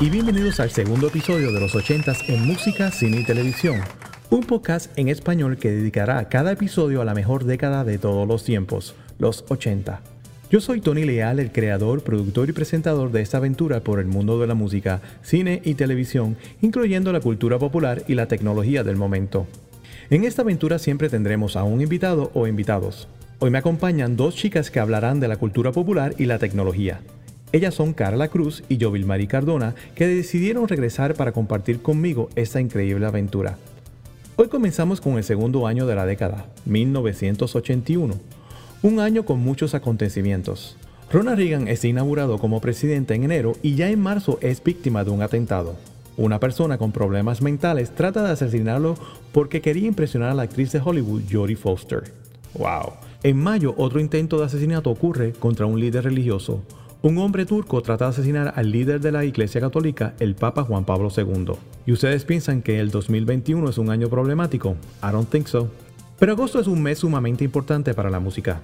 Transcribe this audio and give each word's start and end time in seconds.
Y 0.00 0.10
bienvenidos 0.10 0.60
al 0.60 0.70
segundo 0.70 1.08
episodio 1.08 1.50
de 1.50 1.58
los 1.58 1.74
80s 1.74 2.28
en 2.28 2.46
música, 2.46 2.92
cine 2.92 3.18
y 3.18 3.24
televisión. 3.24 3.80
Un 4.30 4.44
podcast 4.44 4.96
en 4.96 5.08
español 5.08 5.56
que 5.56 5.72
dedicará 5.72 6.28
cada 6.28 6.52
episodio 6.52 7.02
a 7.02 7.04
la 7.04 7.14
mejor 7.14 7.42
década 7.42 7.82
de 7.82 7.98
todos 7.98 8.28
los 8.28 8.44
tiempos, 8.44 8.94
los 9.18 9.44
80. 9.48 10.00
Yo 10.52 10.60
soy 10.60 10.80
Tony 10.80 11.04
Leal, 11.04 11.40
el 11.40 11.50
creador, 11.50 12.04
productor 12.04 12.48
y 12.48 12.52
presentador 12.52 13.10
de 13.10 13.22
esta 13.22 13.38
aventura 13.38 13.80
por 13.80 13.98
el 13.98 14.06
mundo 14.06 14.38
de 14.38 14.46
la 14.46 14.54
música, 14.54 15.00
cine 15.22 15.62
y 15.64 15.74
televisión, 15.74 16.36
incluyendo 16.62 17.12
la 17.12 17.18
cultura 17.18 17.58
popular 17.58 18.04
y 18.06 18.14
la 18.14 18.28
tecnología 18.28 18.84
del 18.84 18.94
momento. 18.94 19.48
En 20.10 20.22
esta 20.22 20.42
aventura 20.42 20.78
siempre 20.78 21.08
tendremos 21.08 21.56
a 21.56 21.64
un 21.64 21.80
invitado 21.80 22.30
o 22.34 22.46
invitados. 22.46 23.08
Hoy 23.40 23.50
me 23.50 23.58
acompañan 23.58 24.16
dos 24.16 24.36
chicas 24.36 24.70
que 24.70 24.78
hablarán 24.78 25.18
de 25.18 25.26
la 25.26 25.38
cultura 25.38 25.72
popular 25.72 26.14
y 26.18 26.26
la 26.26 26.38
tecnología. 26.38 27.00
Ellas 27.50 27.74
son 27.74 27.94
Carla 27.94 28.28
Cruz 28.28 28.62
y 28.68 28.78
Jovil 28.78 29.06
Marie 29.06 29.26
Cardona, 29.26 29.74
que 29.94 30.06
decidieron 30.06 30.68
regresar 30.68 31.14
para 31.14 31.32
compartir 31.32 31.80
conmigo 31.80 32.28
esta 32.36 32.60
increíble 32.60 33.06
aventura. 33.06 33.56
Hoy 34.36 34.48
comenzamos 34.48 35.00
con 35.00 35.16
el 35.16 35.24
segundo 35.24 35.66
año 35.66 35.86
de 35.86 35.94
la 35.94 36.04
década, 36.04 36.46
1981, 36.66 38.14
un 38.82 39.00
año 39.00 39.24
con 39.24 39.40
muchos 39.40 39.74
acontecimientos. 39.74 40.76
Ronald 41.10 41.38
Reagan 41.38 41.68
es 41.68 41.84
inaugurado 41.86 42.38
como 42.38 42.60
presidente 42.60 43.14
en 43.14 43.24
enero 43.24 43.54
y 43.62 43.76
ya 43.76 43.88
en 43.88 43.98
marzo 43.98 44.38
es 44.42 44.62
víctima 44.62 45.02
de 45.02 45.10
un 45.10 45.22
atentado. 45.22 45.74
Una 46.18 46.38
persona 46.38 46.76
con 46.76 46.92
problemas 46.92 47.40
mentales 47.40 47.94
trata 47.94 48.22
de 48.22 48.32
asesinarlo 48.32 48.94
porque 49.32 49.62
quería 49.62 49.88
impresionar 49.88 50.30
a 50.30 50.34
la 50.34 50.42
actriz 50.42 50.70
de 50.72 50.82
Hollywood 50.84 51.22
Jodie 51.30 51.56
Foster. 51.56 52.12
¡Wow! 52.54 52.92
En 53.22 53.38
mayo 53.38 53.74
otro 53.78 54.00
intento 54.00 54.38
de 54.38 54.44
asesinato 54.44 54.90
ocurre 54.90 55.32
contra 55.32 55.64
un 55.64 55.80
líder 55.80 56.04
religioso. 56.04 56.62
Un 57.00 57.16
hombre 57.18 57.46
turco 57.46 57.80
trata 57.80 58.06
de 58.06 58.10
asesinar 58.10 58.54
al 58.56 58.72
líder 58.72 59.00
de 59.00 59.12
la 59.12 59.24
Iglesia 59.24 59.60
Católica, 59.60 60.14
el 60.18 60.34
Papa 60.34 60.64
Juan 60.64 60.84
Pablo 60.84 61.12
II. 61.16 61.52
¿Y 61.86 61.92
ustedes 61.92 62.24
piensan 62.24 62.60
que 62.60 62.80
el 62.80 62.90
2021 62.90 63.70
es 63.70 63.78
un 63.78 63.90
año 63.90 64.08
problemático? 64.08 64.74
I 65.00 65.12
don't 65.12 65.30
think 65.30 65.46
so. 65.46 65.70
Pero 66.18 66.32
agosto 66.32 66.58
es 66.58 66.66
un 66.66 66.82
mes 66.82 66.98
sumamente 66.98 67.44
importante 67.44 67.94
para 67.94 68.10
la 68.10 68.18
música. 68.18 68.62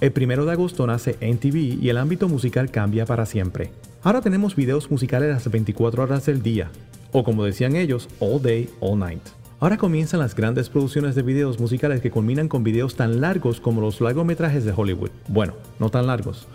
El 0.00 0.10
primero 0.10 0.44
de 0.44 0.50
agosto 0.50 0.84
nace 0.84 1.16
NTV 1.20 1.80
y 1.80 1.88
el 1.88 1.98
ámbito 1.98 2.26
musical 2.26 2.72
cambia 2.72 3.06
para 3.06 3.24
siempre. 3.24 3.70
Ahora 4.02 4.20
tenemos 4.20 4.56
videos 4.56 4.90
musicales 4.90 5.28
las 5.28 5.48
24 5.48 6.02
horas 6.02 6.26
del 6.26 6.42
día, 6.42 6.68
o 7.12 7.22
como 7.22 7.44
decían 7.44 7.76
ellos, 7.76 8.08
all 8.18 8.42
day, 8.42 8.68
all 8.80 8.98
night. 8.98 9.22
Ahora 9.60 9.78
comienzan 9.78 10.18
las 10.18 10.34
grandes 10.34 10.68
producciones 10.68 11.14
de 11.14 11.22
videos 11.22 11.60
musicales 11.60 12.00
que 12.00 12.10
culminan 12.10 12.48
con 12.48 12.64
videos 12.64 12.96
tan 12.96 13.20
largos 13.20 13.60
como 13.60 13.80
los 13.80 14.00
largometrajes 14.00 14.64
de 14.64 14.74
Hollywood. 14.76 15.10
Bueno, 15.28 15.54
no 15.78 15.88
tan 15.88 16.08
largos. 16.08 16.48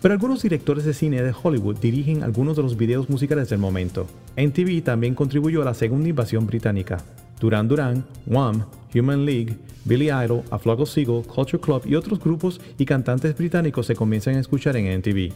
Pero 0.00 0.14
algunos 0.14 0.42
directores 0.42 0.84
de 0.84 0.94
cine 0.94 1.22
de 1.22 1.34
Hollywood 1.42 1.76
dirigen 1.78 2.22
algunos 2.22 2.56
de 2.56 2.62
los 2.62 2.76
videos 2.76 3.10
musicales 3.10 3.48
del 3.48 3.58
momento. 3.58 4.06
NTV 4.36 4.82
también 4.82 5.14
contribuyó 5.14 5.62
a 5.62 5.64
la 5.64 5.74
segunda 5.74 6.08
invasión 6.08 6.46
británica. 6.46 6.98
Duran 7.40 7.66
Duran, 7.66 8.04
Wham, 8.26 8.64
Human 8.94 9.24
League, 9.24 9.56
Billy 9.84 10.06
Idol, 10.06 10.42
A 10.50 10.58
Flock 10.58 10.80
of 10.80 10.90
Seagull, 10.90 11.24
Culture 11.24 11.60
Club 11.60 11.82
y 11.84 11.94
otros 11.94 12.20
grupos 12.20 12.60
y 12.78 12.84
cantantes 12.84 13.36
británicos 13.36 13.86
se 13.86 13.96
comienzan 13.96 14.36
a 14.36 14.40
escuchar 14.40 14.76
en 14.76 14.86
NTV. 14.86 15.32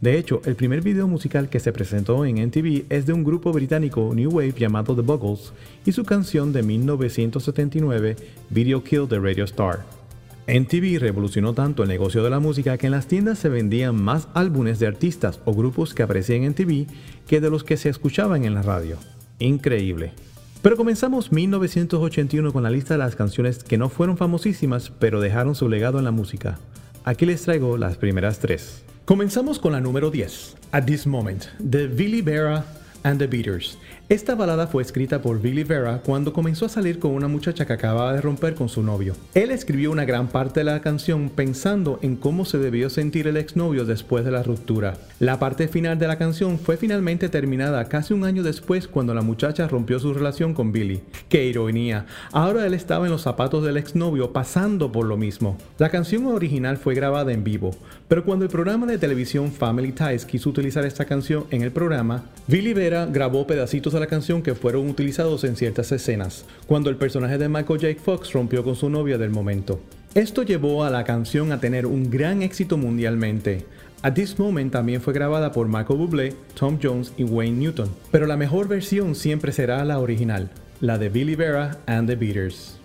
De 0.00 0.18
hecho, 0.18 0.42
el 0.44 0.54
primer 0.54 0.82
video 0.82 1.08
musical 1.08 1.48
que 1.48 1.60
se 1.60 1.72
presentó 1.72 2.24
en 2.26 2.38
NTV 2.38 2.84
es 2.90 3.06
de 3.06 3.12
un 3.12 3.24
grupo 3.24 3.52
británico 3.52 4.12
New 4.14 4.30
Wave 4.30 4.54
llamado 4.58 4.94
The 4.94 5.02
Buggles 5.02 5.52
y 5.86 5.92
su 5.92 6.04
canción 6.04 6.52
de 6.52 6.62
1979, 6.62 8.16
Video 8.50 8.84
Kill 8.84 9.08
the 9.08 9.18
Radio 9.18 9.44
Star. 9.44 10.03
MTV 10.46 10.98
revolucionó 10.98 11.54
tanto 11.54 11.82
el 11.82 11.88
negocio 11.88 12.22
de 12.22 12.28
la 12.28 12.38
música 12.38 12.76
que 12.76 12.86
en 12.86 12.92
las 12.92 13.06
tiendas 13.06 13.38
se 13.38 13.48
vendían 13.48 13.96
más 13.96 14.28
álbumes 14.34 14.78
de 14.78 14.86
artistas 14.86 15.40
o 15.46 15.54
grupos 15.54 15.94
que 15.94 16.02
aparecían 16.02 16.42
en 16.42 16.52
TV 16.52 16.86
que 17.26 17.40
de 17.40 17.48
los 17.48 17.64
que 17.64 17.78
se 17.78 17.88
escuchaban 17.88 18.44
en 18.44 18.52
la 18.52 18.60
radio. 18.60 18.98
Increíble. 19.38 20.12
Pero 20.60 20.76
comenzamos 20.76 21.32
1981 21.32 22.52
con 22.52 22.62
la 22.62 22.70
lista 22.70 22.94
de 22.94 22.98
las 22.98 23.16
canciones 23.16 23.64
que 23.64 23.78
no 23.78 23.88
fueron 23.88 24.18
famosísimas 24.18 24.90
pero 24.90 25.20
dejaron 25.20 25.54
su 25.54 25.68
legado 25.70 25.98
en 25.98 26.04
la 26.04 26.10
música. 26.10 26.58
Aquí 27.04 27.24
les 27.24 27.42
traigo 27.42 27.78
las 27.78 27.96
primeras 27.96 28.38
tres. 28.38 28.82
Comenzamos 29.06 29.58
con 29.58 29.72
la 29.72 29.80
número 29.80 30.10
10, 30.10 30.56
At 30.72 30.84
This 30.84 31.06
Moment, 31.06 31.44
de 31.58 31.86
Billy 31.86 32.20
Vera 32.20 32.66
and 33.02 33.18
the 33.18 33.26
Beaters. 33.26 33.78
Esta 34.10 34.34
balada 34.34 34.66
fue 34.66 34.82
escrita 34.82 35.22
por 35.22 35.40
Billy 35.40 35.64
Vera 35.64 36.02
cuando 36.04 36.34
comenzó 36.34 36.66
a 36.66 36.68
salir 36.68 36.98
con 36.98 37.12
una 37.12 37.26
muchacha 37.26 37.64
que 37.64 37.72
acababa 37.72 38.12
de 38.12 38.20
romper 38.20 38.54
con 38.54 38.68
su 38.68 38.82
novio. 38.82 39.16
Él 39.32 39.50
escribió 39.50 39.90
una 39.90 40.04
gran 40.04 40.28
parte 40.28 40.60
de 40.60 40.64
la 40.64 40.82
canción 40.82 41.30
pensando 41.30 41.98
en 42.02 42.16
cómo 42.16 42.44
se 42.44 42.58
debió 42.58 42.90
sentir 42.90 43.26
el 43.28 43.38
exnovio 43.38 43.86
después 43.86 44.26
de 44.26 44.30
la 44.30 44.42
ruptura. 44.42 44.98
La 45.20 45.38
parte 45.38 45.68
final 45.68 45.98
de 45.98 46.06
la 46.06 46.18
canción 46.18 46.58
fue 46.58 46.76
finalmente 46.76 47.30
terminada 47.30 47.88
casi 47.88 48.12
un 48.12 48.24
año 48.24 48.42
después 48.42 48.88
cuando 48.88 49.14
la 49.14 49.22
muchacha 49.22 49.68
rompió 49.68 49.98
su 49.98 50.12
relación 50.12 50.52
con 50.52 50.70
Billy. 50.70 51.00
¡Qué 51.30 51.46
ironía! 51.46 52.04
Ahora 52.30 52.66
él 52.66 52.74
estaba 52.74 53.06
en 53.06 53.12
los 53.12 53.22
zapatos 53.22 53.64
del 53.64 53.78
exnovio 53.78 54.34
pasando 54.34 54.92
por 54.92 55.06
lo 55.06 55.16
mismo. 55.16 55.56
La 55.78 55.88
canción 55.88 56.26
original 56.26 56.76
fue 56.76 56.94
grabada 56.94 57.32
en 57.32 57.42
vivo, 57.42 57.70
pero 58.06 58.22
cuando 58.22 58.44
el 58.44 58.50
programa 58.50 58.84
de 58.84 58.98
televisión 58.98 59.50
Family 59.50 59.92
Ties 59.92 60.26
quiso 60.26 60.50
utilizar 60.50 60.84
esta 60.84 61.06
canción 61.06 61.46
en 61.50 61.62
el 61.62 61.72
programa, 61.72 62.26
Billy 62.46 62.74
Vera 62.74 63.06
grabó 63.06 63.46
pedacitos 63.46 63.93
de 63.94 64.00
la 64.00 64.06
canción 64.06 64.42
que 64.42 64.54
fueron 64.54 64.90
utilizados 64.90 65.44
en 65.44 65.56
ciertas 65.56 65.90
escenas, 65.92 66.44
cuando 66.66 66.90
el 66.90 66.96
personaje 66.96 67.38
de 67.38 67.48
Michael 67.48 67.80
J. 67.80 68.02
Fox 68.04 68.32
rompió 68.32 68.62
con 68.62 68.76
su 68.76 68.90
novia 68.90 69.16
del 69.16 69.30
momento. 69.30 69.80
Esto 70.14 70.42
llevó 70.42 70.84
a 70.84 70.90
la 70.90 71.04
canción 71.04 71.50
a 71.50 71.60
tener 71.60 71.86
un 71.86 72.10
gran 72.10 72.42
éxito 72.42 72.76
mundialmente. 72.76 73.64
At 74.02 74.12
This 74.12 74.38
Moment 74.38 74.70
también 74.70 75.00
fue 75.00 75.14
grabada 75.14 75.50
por 75.52 75.66
Michael 75.66 75.98
Bublé, 75.98 76.34
Tom 76.58 76.78
Jones 76.80 77.12
y 77.16 77.24
Wayne 77.24 77.56
Newton, 77.58 77.88
pero 78.10 78.26
la 78.26 78.36
mejor 78.36 78.68
versión 78.68 79.14
siempre 79.14 79.50
será 79.50 79.84
la 79.84 79.98
original, 79.98 80.50
la 80.80 80.98
de 80.98 81.08
Billy 81.08 81.36
Vera 81.36 81.78
and 81.86 82.06
the 82.06 82.16
Beaters. 82.16 82.78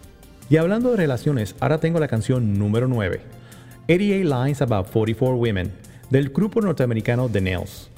Y 0.50 0.58
hablando 0.58 0.92
de 0.92 0.98
relaciones, 0.98 1.56
ahora 1.60 1.80
tengo 1.80 2.00
la 2.00 2.08
canción 2.08 2.58
número 2.58 2.88
9, 2.88 3.20
88 3.84 4.44
Lines 4.44 4.62
About 4.62 4.88
44 4.92 5.36
Women, 5.36 5.72
del 6.10 6.30
grupo 6.30 6.62
norteamericano 6.62 7.28
The 7.28 7.42
Nails. 7.42 7.90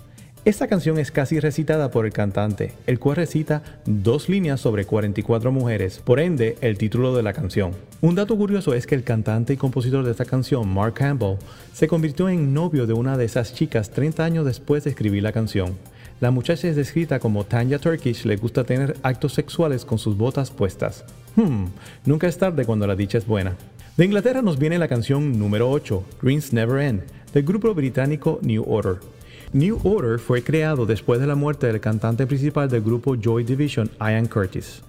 Esta 0.44 0.68
canción 0.68 0.98
es 0.98 1.12
casi 1.12 1.40
recitada 1.40 1.92
por 1.92 2.08
el 2.08 2.14
cantante, 2.14 2.74
el 2.88 2.98
cual 2.98 3.18
recita 3.18 3.62
dos 3.86 4.28
líneas 4.28 4.60
sobre 4.60 4.86
44 4.86 5.52
mujeres, 5.52 6.00
por 6.00 6.20
ende 6.20 6.58
el 6.62 6.80
título 6.80 7.16
de 7.16 7.22
la 7.22 7.32
canción. 7.32 7.74
Un 8.02 8.16
dato 8.16 8.36
curioso 8.36 8.74
es 8.74 8.88
que 8.88 8.96
el 8.96 9.04
cantante 9.04 9.54
y 9.54 9.58
compositor 9.58 10.04
de 10.04 10.10
esta 10.10 10.26
canción, 10.26 10.68
Mark 10.68 10.96
Campbell, 10.96 11.38
se 11.74 11.88
convirtió 11.88 12.28
en 12.28 12.56
novio 12.56 12.88
de 12.88 12.94
una 12.94 13.18
de 13.18 13.26
esas 13.26 13.54
chicas 13.54 13.92
30 13.92 14.26
años 14.26 14.44
después 14.44 14.84
de 14.84 14.90
escribir 14.90 15.22
la 15.22 15.32
canción. 15.32 15.78
La 16.20 16.32
muchacha 16.32 16.68
es 16.68 16.76
descrita 16.76 17.20
como 17.20 17.44
Tanya 17.44 17.78
Turkish, 17.78 18.26
le 18.26 18.38
gusta 18.38 18.64
tener 18.64 18.98
actos 19.04 19.34
sexuales 19.34 19.86
con 19.86 20.00
sus 20.00 20.18
botas 20.18 20.50
puestas. 20.50 21.06
Hmm, 21.36 21.66
nunca 22.04 22.28
es 22.28 22.40
tarde 22.40 22.66
cuando 22.66 22.88
la 22.88 22.96
dicha 22.96 23.20
es 23.20 23.28
buena. 23.28 23.58
De 23.96 24.06
Inglaterra 24.06 24.42
nos 24.42 24.58
viene 24.58 24.80
la 24.80 24.88
canción 24.88 25.38
número 25.38 25.70
8, 25.70 26.04
Dreams 26.20 26.52
Never 26.52 26.82
End, 26.82 27.04
del 27.32 27.44
grupo 27.44 27.76
británico 27.76 28.40
New 28.42 28.66
Order. 28.68 29.21
New 29.54 29.82
Order 29.84 30.18
fue 30.18 30.42
creado 30.42 30.86
después 30.86 31.20
de 31.20 31.28
la 31.28 31.36
muerte 31.36 31.68
del 31.68 31.82
cantante 31.82 32.26
principal 32.26 32.70
del 32.70 32.82
grupo 32.82 33.18
Joy 33.18 33.44
Division, 33.44 33.90
Ian 34.00 34.28
Curtis. 34.28 34.82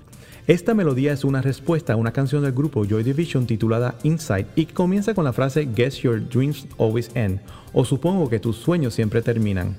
Esta 0.47 0.73
melodía 0.73 1.13
es 1.13 1.25
una 1.25 1.43
respuesta 1.43 1.95
a 1.95 1.97
una 1.97 2.13
canción 2.13 2.45
del 2.45 2.53
grupo 2.53 2.85
Joy 2.85 3.03
Division 3.03 3.45
titulada 3.45 3.97
Inside 4.05 4.47
y 4.55 4.67
comienza 4.67 5.15
con 5.15 5.25
la 5.25 5.33
frase 5.33 5.67
Guess 5.75 6.03
your 6.03 6.21
dreams 6.29 6.69
always 6.79 7.11
end 7.15 7.41
o 7.73 7.85
supongo 7.85 8.31
que 8.31 8.39
tus 8.39 8.55
sueños 8.55 8.95
siempre 8.95 9.21
terminan. 9.21 9.75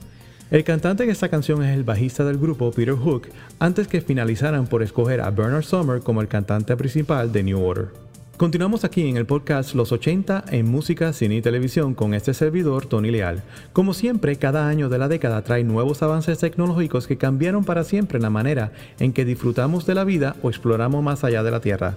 El 0.52 0.66
cantante 0.66 1.06
de 1.06 1.14
esta 1.14 1.30
canción 1.30 1.64
es 1.64 1.74
el 1.74 1.86
bajista 1.86 2.26
del 2.26 2.38
grupo 2.38 2.70
Peter 2.72 2.96
Hook 2.96 3.30
antes 3.60 3.88
que 3.88 4.02
finalizaran 4.02 4.68
por 4.68 4.84
escoger 4.84 5.22
a 5.22 5.32
Bernard 5.32 5.64
Summer 5.64 6.02
como 6.02 6.20
el 6.20 6.28
cantante 6.28 6.76
principal 6.76 7.32
de 7.32 7.44
New 7.44 7.64
Order. 7.64 8.03
Continuamos 8.38 8.84
aquí 8.84 9.08
en 9.08 9.16
el 9.16 9.28
podcast 9.28 9.76
Los 9.76 9.92
80 9.92 10.46
en 10.50 10.66
música, 10.66 11.14
cine 11.14 11.36
y 11.36 11.42
televisión 11.44 11.94
con 11.94 12.16
este 12.16 12.34
servidor 12.34 12.88
Tony 12.88 13.12
Leal. 13.12 13.44
Como 13.74 13.94
siempre, 13.94 14.38
cada 14.38 14.68
año 14.68 14.90
de 14.90 14.98
la 14.98 15.08
década 15.08 15.44
trae 15.44 15.64
nuevos 15.64 16.02
avances 16.02 16.40
tecnológicos 16.40 17.06
que 17.06 17.20
cambiaron 17.20 17.64
para 17.64 17.84
siempre 17.84 18.20
la 18.20 18.32
manera 18.32 18.72
en 19.00 19.14
que 19.14 19.24
disfrutamos 19.24 19.86
de 19.86 19.94
la 19.94 20.04
vida 20.04 20.36
o 20.42 20.50
exploramos 20.50 21.04
más 21.04 21.24
allá 21.24 21.44
de 21.44 21.52
la 21.52 21.60
Tierra. 21.60 21.96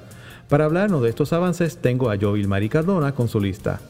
Para 0.50 0.66
hablarnos 0.66 1.02
de 1.02 1.08
estos 1.08 1.32
avances 1.32 1.78
tengo 1.78 2.10
a 2.10 2.18
Jovil 2.20 2.48
Marie 2.48 2.68
Cardona 2.68 3.14
con 3.14 3.28
su 3.28 3.40
lista. 3.40 3.80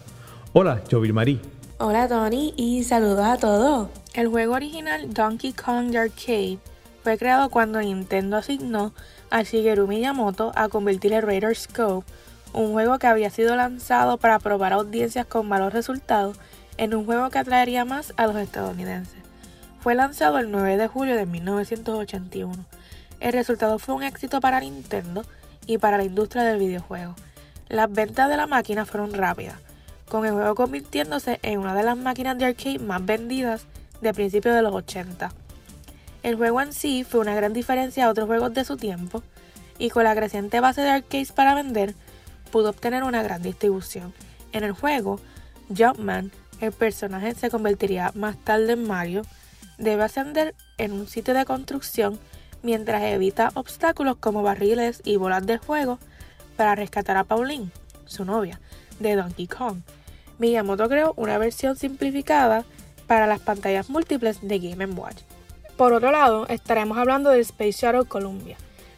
Hola, 0.52 0.82
Jovil 0.88 1.12
Marie. 1.12 1.40
Hola 1.78 2.06
Tony 2.06 2.54
y 2.56 2.84
saludos 2.84 3.26
a 3.26 3.38
todos. 3.38 3.88
El 4.14 4.28
juego 4.28 4.54
original 4.54 5.12
Donkey 5.12 5.52
Kong 5.52 5.94
Arcade 5.96 6.58
fue 7.02 7.18
creado 7.18 7.50
cuando 7.50 7.80
Nintendo 7.80 8.36
asignó 8.36 8.92
a 9.30 9.42
Shigeru 9.42 9.88
Miyamoto 9.88 10.52
a 10.54 10.68
convertir 10.68 11.12
el 11.12 11.22
Raider 11.22 11.56
Scope 11.56 12.06
un 12.52 12.72
juego 12.72 12.98
que 12.98 13.06
había 13.06 13.30
sido 13.30 13.56
lanzado 13.56 14.18
para 14.18 14.38
probar 14.38 14.72
audiencias 14.72 15.26
con 15.26 15.48
malos 15.48 15.72
resultados 15.72 16.38
en 16.78 16.94
un 16.94 17.04
juego 17.04 17.30
que 17.30 17.38
atraería 17.38 17.84
más 17.84 18.12
a 18.16 18.26
los 18.26 18.36
estadounidenses. 18.36 19.22
Fue 19.80 19.94
lanzado 19.94 20.38
el 20.38 20.50
9 20.50 20.76
de 20.76 20.88
julio 20.88 21.16
de 21.16 21.26
1981. 21.26 22.54
El 23.20 23.32
resultado 23.32 23.78
fue 23.78 23.94
un 23.94 24.02
éxito 24.02 24.40
para 24.40 24.60
Nintendo 24.60 25.24
y 25.66 25.78
para 25.78 25.96
la 25.96 26.04
industria 26.04 26.42
del 26.42 26.58
videojuego. 26.58 27.14
Las 27.68 27.90
ventas 27.90 28.28
de 28.28 28.36
la 28.36 28.46
máquina 28.46 28.84
fueron 28.84 29.12
rápidas, 29.12 29.58
con 30.08 30.24
el 30.24 30.32
juego 30.32 30.54
convirtiéndose 30.54 31.40
en 31.42 31.58
una 31.58 31.74
de 31.74 31.82
las 31.82 31.96
máquinas 31.96 32.38
de 32.38 32.46
arcade 32.46 32.78
más 32.78 33.04
vendidas 33.04 33.64
de 34.00 34.14
principios 34.14 34.54
de 34.54 34.62
los 34.62 34.74
80. 34.74 35.32
El 36.22 36.36
juego 36.36 36.60
en 36.60 36.72
sí 36.72 37.04
fue 37.04 37.20
una 37.20 37.34
gran 37.34 37.52
diferencia 37.52 38.06
a 38.06 38.10
otros 38.10 38.26
juegos 38.26 38.52
de 38.54 38.64
su 38.64 38.76
tiempo 38.76 39.22
y 39.78 39.90
con 39.90 40.04
la 40.04 40.14
creciente 40.14 40.60
base 40.60 40.80
de 40.80 40.90
arcades 40.90 41.32
para 41.32 41.54
vender, 41.54 41.94
pudo 42.56 42.70
obtener 42.70 43.04
una 43.04 43.22
gran 43.22 43.42
distribución. 43.42 44.14
En 44.52 44.64
el 44.64 44.72
juego, 44.72 45.20
Jumpman, 45.68 46.32
el 46.62 46.72
personaje 46.72 47.34
se 47.34 47.50
convertiría 47.50 48.12
más 48.14 48.38
tarde 48.38 48.72
en 48.72 48.88
Mario, 48.88 49.26
debe 49.76 50.04
ascender 50.04 50.54
en 50.78 50.92
un 50.92 51.06
sitio 51.06 51.34
de 51.34 51.44
construcción 51.44 52.18
mientras 52.62 53.02
evita 53.02 53.50
obstáculos 53.52 54.16
como 54.16 54.42
barriles 54.42 55.02
y 55.04 55.16
bolas 55.16 55.44
de 55.44 55.58
fuego 55.58 55.98
para 56.56 56.74
rescatar 56.74 57.18
a 57.18 57.24
Pauline, 57.24 57.70
su 58.06 58.24
novia, 58.24 58.58
de 59.00 59.16
Donkey 59.16 59.48
Kong. 59.48 59.82
Miyamoto 60.38 60.88
creó 60.88 61.12
una 61.18 61.36
versión 61.36 61.76
simplificada 61.76 62.64
para 63.06 63.26
las 63.26 63.40
pantallas 63.40 63.90
múltiples 63.90 64.38
de 64.40 64.58
Game 64.60 64.86
Watch. 64.94 65.20
Por 65.76 65.92
otro 65.92 66.10
lado, 66.10 66.48
estaremos 66.48 66.96
hablando 66.96 67.28
del 67.28 67.40
Space 67.40 67.72
Shuttle 67.72 68.06
Columbia. 68.06 68.56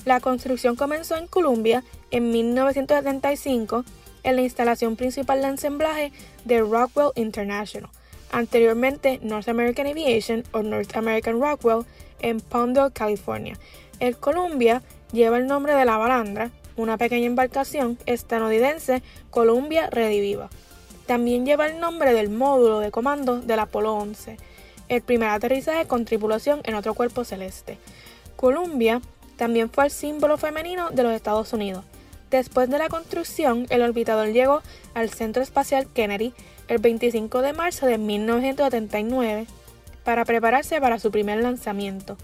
La 0.09 0.21
construcción 0.21 0.75
comenzó 0.75 1.19
en 1.19 1.27
Columbia 1.27 1.85
en 2.11 2.31
1975 2.31 3.85
en 4.23 4.37
la 4.37 4.41
instalación 4.41 4.97
principal 4.97 5.43
de 5.43 5.49
ensamblaje 5.49 6.13
de 6.47 6.61
Rockwell 6.61 7.11
International, 7.15 7.91
anteriormente 8.33 9.21
North 9.23 9.51
American 9.51 9.87
Aviation 9.87 10.45
o 10.53 10.63
North 10.63 10.97
American 10.97 11.39
Rockwell 11.39 11.85
en 12.21 12.41
Palmdale, 12.41 12.91
California. 12.91 13.59
El 14.01 14.17
Columbia 14.17 14.81
lleva 15.13 15.37
el 15.37 15.47
nombre 15.47 15.75
de 15.75 15.85
la 15.85 15.99
balandra, 15.99 16.53
una 16.79 16.97
pequeña 16.97 17.27
embarcación 17.27 17.99
estadounidense 18.07 19.03
Columbia 19.29 19.91
Rediviva. 19.91 20.49
También 21.05 21.45
lleva 21.45 21.67
el 21.67 21.81
nombre 21.81 22.15
del 22.15 22.31
módulo 22.31 22.81
de 22.81 22.91
comando 22.91 23.43
del 23.43 23.59
Apolo 23.59 23.93
11, 23.93 24.39
el 24.89 25.03
primer 25.03 25.29
aterrizaje 25.29 25.87
con 25.87 26.07
tripulación 26.07 26.63
en 26.65 26.77
otro 26.77 26.95
cuerpo 26.95 27.25
celeste. 27.25 27.77
Columbia 28.37 29.03
también 29.39 29.71
fue 29.71 29.85
el 29.85 29.91
símbolo 29.91 30.37
femenino 30.37 30.91
de 30.91 31.03
los 31.05 31.13
Estados 31.13 31.55
Unidos. 31.55 31.85
Después 32.31 32.69
de 32.69 32.79
la 32.79 32.89
construcción, 32.89 33.67
el 33.71 33.81
orbitador 33.81 34.29
llegó 34.29 34.61
al 34.93 35.09
Centro 35.09 35.43
Espacial 35.43 35.87
Kennedy 35.87 36.35
el 36.67 36.79
25 36.79 37.41
de 37.41 37.55
marzo 37.55 37.87
de 37.87 37.97
1979 37.97 39.47
para 40.05 40.27
prepararse 40.27 40.81
para 40.81 40.99
su 40.99 41.11
primer 41.11 41.43
lanzamiento. 41.43 42.19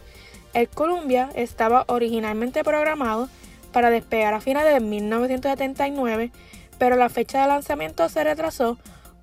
El 0.52 0.68
Columbia 0.68 1.30
estaba 1.34 1.84
originalmente 1.88 2.62
programado 2.64 3.28
para 3.72 3.90
despegar 3.90 4.34
a 4.34 4.40
finales 4.40 4.74
de 4.74 4.80
1979, 4.80 6.32
pero 6.78 6.96
la 6.96 7.08
fecha 7.08 7.40
de 7.42 7.48
lanzamiento 7.48 8.08
se 8.08 8.24
retrasó 8.24 8.76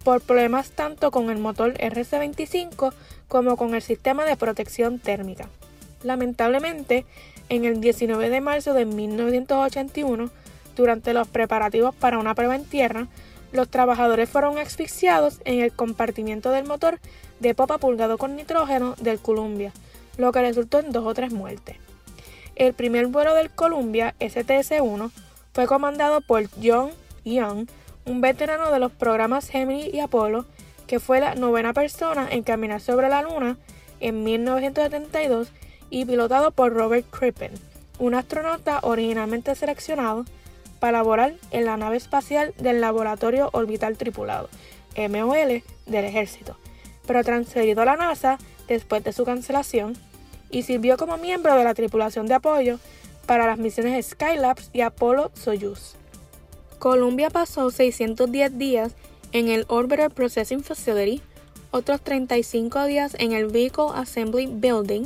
por 0.04 0.22
problemas 0.22 0.72
tanto 0.72 1.12
con 1.12 1.30
el 1.30 1.38
motor 1.38 1.74
RC-25 1.74 2.94
como 3.28 3.56
con 3.56 3.76
el 3.76 3.82
sistema 3.82 4.26
de 4.26 4.36
protección 4.36 4.98
térmica. 4.98 5.48
Lamentablemente, 6.04 7.06
en 7.50 7.66
el 7.66 7.82
19 7.82 8.30
de 8.30 8.42
marzo 8.42 8.74
de 8.74 8.86
1981, 8.86 10.30
durante 10.76 11.14
los 11.14 11.28
preparativos 11.28 11.94
para 11.94 12.18
una 12.18 12.36
prueba 12.36 12.56
en 12.56 12.66
tierra, 12.66 13.08
los 13.52 13.70
trabajadores 13.70 14.30
fueron 14.30 14.58
asfixiados 14.58 15.42
en 15.44 15.60
el 15.60 15.72
compartimiento 15.74 16.52
del 16.52 16.66
motor 16.66 17.00
de 17.40 17.54
popa 17.54 17.78
pulgado 17.78 18.18
con 18.18 18.36
nitrógeno 18.36 18.96
del 19.00 19.20
Columbia, 19.20 19.74
lo 20.18 20.32
que 20.32 20.42
resultó 20.42 20.80
en 20.80 20.92
dos 20.92 21.06
o 21.06 21.14
tres 21.14 21.34
muertes. 21.34 21.78
El 22.56 22.74
primer 22.74 23.08
vuelo 23.08 23.34
del 23.34 23.50
Columbia 23.50 24.16
STS-1 24.20 25.12
fue 25.54 25.68
comandado 25.68 26.22
por 26.22 26.44
John 26.64 26.92
Young, 27.26 27.68
un 28.06 28.22
veterano 28.22 28.72
de 28.72 28.80
los 28.80 28.92
programas 28.92 29.50
Gemini 29.50 29.90
y 29.92 30.00
Apolo, 30.00 30.46
que 30.88 31.00
fue 31.00 31.20
la 31.20 31.36
novena 31.36 31.74
persona 31.74 32.28
en 32.30 32.44
caminar 32.44 32.82
sobre 32.82 33.10
la 33.10 33.22
Luna 33.22 33.58
en 34.00 34.24
1972 34.24 35.52
y 35.92 36.06
pilotado 36.06 36.50
por 36.50 36.74
Robert 36.74 37.06
Crippen, 37.12 37.52
un 38.00 38.16
astronauta 38.16 38.80
originalmente 38.82 39.54
seleccionado 39.54 40.26
para 40.80 40.94
laborar 40.94 41.36
en 41.52 41.66
la 41.66 41.78
nave 41.78 41.98
espacial 41.98 42.56
del 42.58 42.82
Laboratorio 42.82 43.50
Orbital 43.54 43.98
Tripulado, 43.98 44.50
MOL, 44.98 45.62
del 45.86 46.06
Ejército, 46.06 46.58
pero 47.06 47.24
transferido 47.24 47.84
a 47.84 47.86
la 47.86 47.98
NASA 47.98 48.40
después 48.68 49.04
de 49.04 49.14
su 49.14 49.26
cancelación 49.26 49.96
y 50.50 50.64
sirvió 50.64 50.98
como 50.98 51.18
miembro 51.18 51.56
de 51.56 51.64
la 51.64 51.76
tripulación 51.76 52.26
de 52.26 52.34
apoyo 52.36 52.80
para 53.26 53.46
las 53.46 53.60
misiones 53.60 54.08
Skylabs 54.08 54.70
y 54.74 54.82
Apollo 54.82 55.32
Soyuz. 55.36 55.96
Columbia 56.80 57.30
pasó 57.30 57.70
610 57.70 58.58
días 58.58 58.94
en 59.34 59.50
el 59.50 59.66
Orbiter 59.68 60.10
Processing 60.10 60.64
Facility, 60.64 61.22
otros 61.70 62.02
35 62.02 62.86
días 62.86 63.16
en 63.20 63.34
el 63.34 63.48
Vehicle 63.48 63.90
Assembly 63.94 64.48
Building 64.48 65.06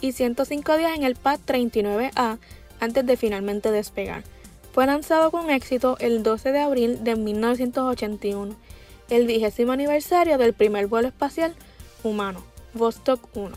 y 0.00 0.12
105 0.12 0.76
días 0.76 0.96
en 0.96 1.02
el 1.02 1.16
Pad 1.16 1.40
39A 1.46 2.38
antes 2.80 3.06
de 3.06 3.16
finalmente 3.16 3.70
despegar. 3.70 4.24
Fue 4.72 4.86
lanzado 4.86 5.30
con 5.30 5.50
éxito 5.50 5.96
el 5.98 6.22
12 6.22 6.52
de 6.52 6.60
abril 6.60 7.04
de 7.04 7.16
1981, 7.16 8.54
el 9.10 9.26
vigésimo 9.26 9.72
aniversario 9.72 10.38
del 10.38 10.52
primer 10.52 10.86
vuelo 10.86 11.08
espacial 11.08 11.54
humano, 12.04 12.44
Vostok 12.74 13.20
1, 13.34 13.56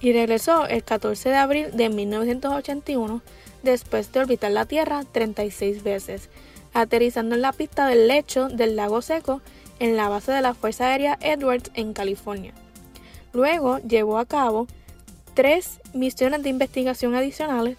y 0.00 0.12
regresó 0.12 0.66
el 0.66 0.84
14 0.84 1.28
de 1.28 1.36
abril 1.36 1.66
de 1.74 1.88
1981 1.88 3.20
después 3.62 4.12
de 4.12 4.20
orbitar 4.20 4.52
la 4.52 4.66
Tierra 4.66 5.04
36 5.10 5.82
veces, 5.82 6.30
aterrizando 6.72 7.34
en 7.34 7.42
la 7.42 7.52
pista 7.52 7.86
del 7.86 8.08
lecho 8.08 8.48
del 8.48 8.76
lago 8.76 9.02
seco 9.02 9.40
en 9.80 9.96
la 9.96 10.08
base 10.08 10.32
de 10.32 10.40
la 10.40 10.54
Fuerza 10.54 10.86
Aérea 10.86 11.18
Edwards 11.20 11.70
en 11.74 11.92
California. 11.92 12.54
Luego 13.32 13.78
llevó 13.78 14.18
a 14.18 14.26
cabo 14.26 14.66
tres 15.34 15.80
misiones 15.92 16.42
de 16.42 16.48
investigación 16.48 17.14
adicionales 17.14 17.76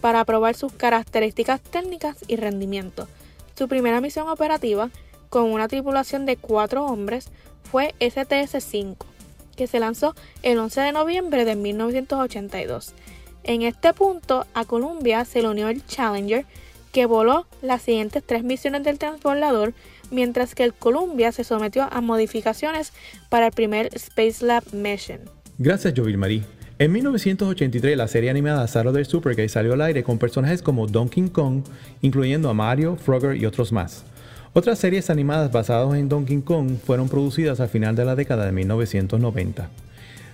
para 0.00 0.24
probar 0.24 0.54
sus 0.54 0.72
características 0.72 1.60
técnicas 1.60 2.16
y 2.28 2.36
rendimiento. 2.36 3.08
Su 3.56 3.68
primera 3.68 4.00
misión 4.00 4.28
operativa, 4.28 4.90
con 5.28 5.44
una 5.44 5.68
tripulación 5.68 6.26
de 6.26 6.36
cuatro 6.36 6.84
hombres, 6.86 7.30
fue 7.70 7.94
STS-5, 7.98 8.96
que 9.56 9.66
se 9.66 9.80
lanzó 9.80 10.14
el 10.42 10.58
11 10.58 10.80
de 10.80 10.92
noviembre 10.92 11.44
de 11.44 11.56
1982. 11.56 12.94
En 13.44 13.62
este 13.62 13.92
punto, 13.92 14.46
a 14.54 14.64
Columbia 14.64 15.24
se 15.24 15.42
le 15.42 15.48
unió 15.48 15.68
el 15.68 15.84
Challenger, 15.86 16.46
que 16.92 17.06
voló 17.06 17.46
las 17.62 17.82
siguientes 17.82 18.22
tres 18.24 18.44
misiones 18.44 18.84
del 18.84 18.98
transbordador, 18.98 19.74
mientras 20.10 20.54
que 20.54 20.64
el 20.64 20.74
Columbia 20.74 21.32
se 21.32 21.44
sometió 21.44 21.88
a 21.90 22.00
modificaciones 22.00 22.92
para 23.28 23.46
el 23.46 23.52
primer 23.52 23.94
Space 23.94 24.44
Lab 24.44 24.64
Mission. 24.72 25.20
Gracias. 25.58 25.94
En 26.80 26.92
1983, 26.92 27.96
la 27.96 28.06
serie 28.06 28.30
animada 28.30 28.68
Saturday 28.68 29.04
Supergay 29.04 29.48
salió 29.48 29.72
al 29.72 29.80
aire 29.80 30.04
con 30.04 30.16
personajes 30.16 30.62
como 30.62 30.86
Donkey 30.86 31.28
Kong, 31.30 31.64
incluyendo 32.02 32.48
a 32.48 32.54
Mario, 32.54 32.94
Frogger 32.94 33.36
y 33.36 33.46
otros 33.46 33.72
más. 33.72 34.04
Otras 34.52 34.78
series 34.78 35.10
animadas 35.10 35.50
basadas 35.50 35.92
en 35.98 36.08
Donkey 36.08 36.40
Kong 36.42 36.76
fueron 36.78 37.08
producidas 37.08 37.58
al 37.58 37.68
final 37.68 37.96
de 37.96 38.04
la 38.04 38.14
década 38.14 38.46
de 38.46 38.52
1990. 38.52 39.68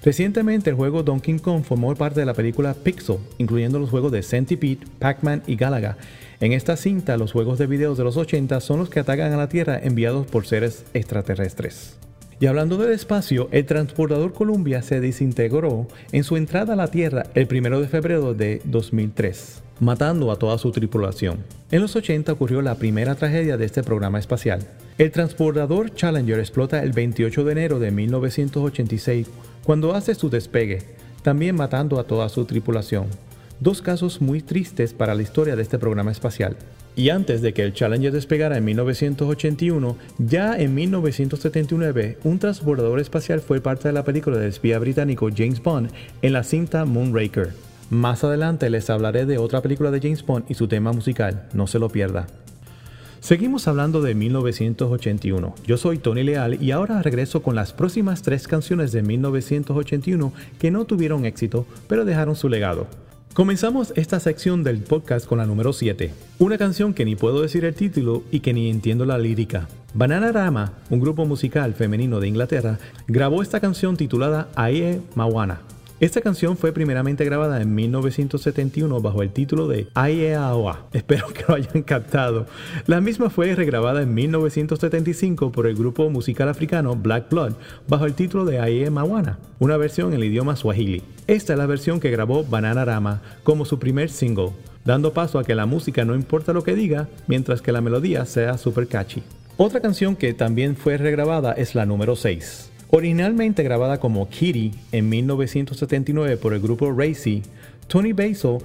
Recientemente, 0.04 0.68
el 0.68 0.76
juego 0.76 1.02
Donkey 1.02 1.38
Kong 1.38 1.64
formó 1.64 1.94
parte 1.94 2.20
de 2.20 2.26
la 2.26 2.34
película 2.34 2.74
Pixel, 2.74 3.16
incluyendo 3.38 3.78
los 3.78 3.88
juegos 3.88 4.12
de 4.12 4.22
Centipede, 4.22 4.80
Pac-Man 4.98 5.42
y 5.46 5.56
Galaga. 5.56 5.96
En 6.40 6.52
esta 6.52 6.76
cinta, 6.76 7.16
los 7.16 7.32
juegos 7.32 7.58
de 7.58 7.66
videos 7.66 7.96
de 7.96 8.04
los 8.04 8.18
80 8.18 8.60
son 8.60 8.80
los 8.80 8.90
que 8.90 9.00
atacan 9.00 9.32
a 9.32 9.38
la 9.38 9.48
Tierra 9.48 9.80
enviados 9.82 10.26
por 10.26 10.44
seres 10.44 10.84
extraterrestres. 10.92 11.96
Y 12.40 12.46
hablando 12.46 12.76
del 12.76 12.92
espacio, 12.92 13.48
el 13.52 13.64
transportador 13.64 14.32
Columbia 14.32 14.82
se 14.82 15.00
desintegró 15.00 15.86
en 16.12 16.24
su 16.24 16.36
entrada 16.36 16.72
a 16.72 16.76
la 16.76 16.88
Tierra 16.88 17.26
el 17.34 17.46
1 17.50 17.80
de 17.80 17.88
febrero 17.88 18.34
de 18.34 18.60
2003, 18.64 19.62
matando 19.80 20.32
a 20.32 20.36
toda 20.36 20.58
su 20.58 20.72
tripulación. 20.72 21.38
En 21.70 21.80
los 21.80 21.94
80 21.94 22.32
ocurrió 22.32 22.60
la 22.60 22.74
primera 22.74 23.14
tragedia 23.14 23.56
de 23.56 23.64
este 23.64 23.82
programa 23.82 24.18
espacial. 24.18 24.66
El 24.98 25.10
transportador 25.10 25.94
Challenger 25.94 26.38
explota 26.38 26.82
el 26.82 26.92
28 26.92 27.44
de 27.44 27.52
enero 27.52 27.78
de 27.78 27.90
1986 27.90 29.28
cuando 29.64 29.94
hace 29.94 30.14
su 30.14 30.28
despegue, 30.28 30.82
también 31.22 31.56
matando 31.56 31.98
a 31.98 32.04
toda 32.04 32.28
su 32.28 32.44
tripulación. 32.44 33.06
Dos 33.60 33.80
casos 33.80 34.20
muy 34.20 34.42
tristes 34.42 34.92
para 34.92 35.14
la 35.14 35.22
historia 35.22 35.56
de 35.56 35.62
este 35.62 35.78
programa 35.78 36.10
espacial. 36.10 36.56
Y 36.96 37.08
antes 37.08 37.42
de 37.42 37.52
que 37.52 37.62
el 37.62 37.72
Challenger 37.72 38.12
despegara 38.12 38.56
en 38.56 38.64
1981, 38.64 39.96
ya 40.18 40.56
en 40.56 40.74
1979, 40.74 42.18
un 42.22 42.38
transbordador 42.38 43.00
espacial 43.00 43.40
fue 43.40 43.60
parte 43.60 43.88
de 43.88 43.94
la 43.94 44.04
película 44.04 44.36
del 44.38 44.50
espía 44.50 44.78
británico 44.78 45.28
James 45.36 45.60
Bond 45.60 45.90
en 46.22 46.32
la 46.32 46.44
cinta 46.44 46.84
Moonraker. 46.84 47.52
Más 47.90 48.22
adelante 48.22 48.70
les 48.70 48.88
hablaré 48.90 49.26
de 49.26 49.38
otra 49.38 49.60
película 49.60 49.90
de 49.90 50.00
James 50.00 50.24
Bond 50.24 50.44
y 50.48 50.54
su 50.54 50.68
tema 50.68 50.92
musical, 50.92 51.48
no 51.52 51.66
se 51.66 51.80
lo 51.80 51.88
pierda. 51.88 52.26
Seguimos 53.24 53.66
hablando 53.68 54.02
de 54.02 54.14
1981. 54.14 55.54
Yo 55.66 55.76
soy 55.78 55.96
Tony 55.96 56.22
Leal 56.22 56.62
y 56.62 56.72
ahora 56.72 57.00
regreso 57.02 57.42
con 57.42 57.54
las 57.54 57.72
próximas 57.72 58.20
tres 58.20 58.46
canciones 58.46 58.92
de 58.92 59.02
1981 59.02 60.32
que 60.58 60.70
no 60.70 60.84
tuvieron 60.84 61.24
éxito, 61.24 61.66
pero 61.88 62.04
dejaron 62.04 62.36
su 62.36 62.50
legado. 62.50 62.86
Comenzamos 63.34 63.92
esta 63.96 64.20
sección 64.20 64.62
del 64.62 64.78
podcast 64.78 65.26
con 65.26 65.38
la 65.38 65.44
número 65.44 65.72
7, 65.72 66.14
una 66.38 66.56
canción 66.56 66.94
que 66.94 67.04
ni 67.04 67.16
puedo 67.16 67.42
decir 67.42 67.64
el 67.64 67.74
título 67.74 68.22
y 68.30 68.38
que 68.38 68.54
ni 68.54 68.70
entiendo 68.70 69.04
la 69.06 69.18
lírica. 69.18 69.66
Bananarama, 69.92 70.74
un 70.88 71.00
grupo 71.00 71.26
musical 71.26 71.74
femenino 71.74 72.20
de 72.20 72.28
Inglaterra, 72.28 72.78
grabó 73.08 73.42
esta 73.42 73.58
canción 73.58 73.96
titulada 73.96 74.50
Aie 74.54 75.00
Mawana. 75.16 75.62
Esta 76.00 76.20
canción 76.20 76.56
fue 76.56 76.72
primeramente 76.72 77.24
grabada 77.24 77.62
en 77.62 77.72
1971 77.72 79.00
bajo 79.00 79.22
el 79.22 79.30
título 79.30 79.68
de 79.68 79.86
Ayeaoa. 79.94 80.86
Espero 80.92 81.28
que 81.28 81.44
lo 81.46 81.54
hayan 81.54 81.84
captado. 81.84 82.46
La 82.86 83.00
misma 83.00 83.30
fue 83.30 83.54
regrabada 83.54 84.02
en 84.02 84.12
1975 84.12 85.52
por 85.52 85.68
el 85.68 85.76
grupo 85.76 86.10
musical 86.10 86.48
africano 86.48 86.96
Black 86.96 87.30
Blood 87.30 87.52
bajo 87.86 88.06
el 88.06 88.14
título 88.14 88.44
de 88.44 88.58
Aye 88.58 88.90
Mawana, 88.90 89.38
una 89.60 89.76
versión 89.76 90.12
en 90.12 90.14
el 90.14 90.24
idioma 90.24 90.56
swahili. 90.56 91.04
Esta 91.28 91.52
es 91.52 91.58
la 91.60 91.66
versión 91.66 92.00
que 92.00 92.10
grabó 92.10 92.42
Bananarama 92.42 93.22
como 93.44 93.64
su 93.64 93.78
primer 93.78 94.10
single, 94.10 94.50
dando 94.84 95.12
paso 95.12 95.38
a 95.38 95.44
que 95.44 95.54
la 95.54 95.66
música 95.66 96.04
no 96.04 96.16
importa 96.16 96.52
lo 96.52 96.64
que 96.64 96.74
diga, 96.74 97.08
mientras 97.28 97.62
que 97.62 97.70
la 97.70 97.80
melodía 97.80 98.26
sea 98.26 98.58
super 98.58 98.88
catchy. 98.88 99.22
Otra 99.56 99.80
canción 99.80 100.16
que 100.16 100.34
también 100.34 100.74
fue 100.76 100.96
regrabada 100.96 101.52
es 101.52 101.76
la 101.76 101.86
número 101.86 102.16
6. 102.16 102.72
Originalmente 102.96 103.64
grabada 103.64 103.98
como 103.98 104.28
Kitty 104.28 104.70
en 104.92 105.08
1979 105.08 106.36
por 106.36 106.54
el 106.54 106.60
grupo 106.60 106.92
Racy, 106.96 107.42
Tony 107.88 108.12
Basil 108.12 108.58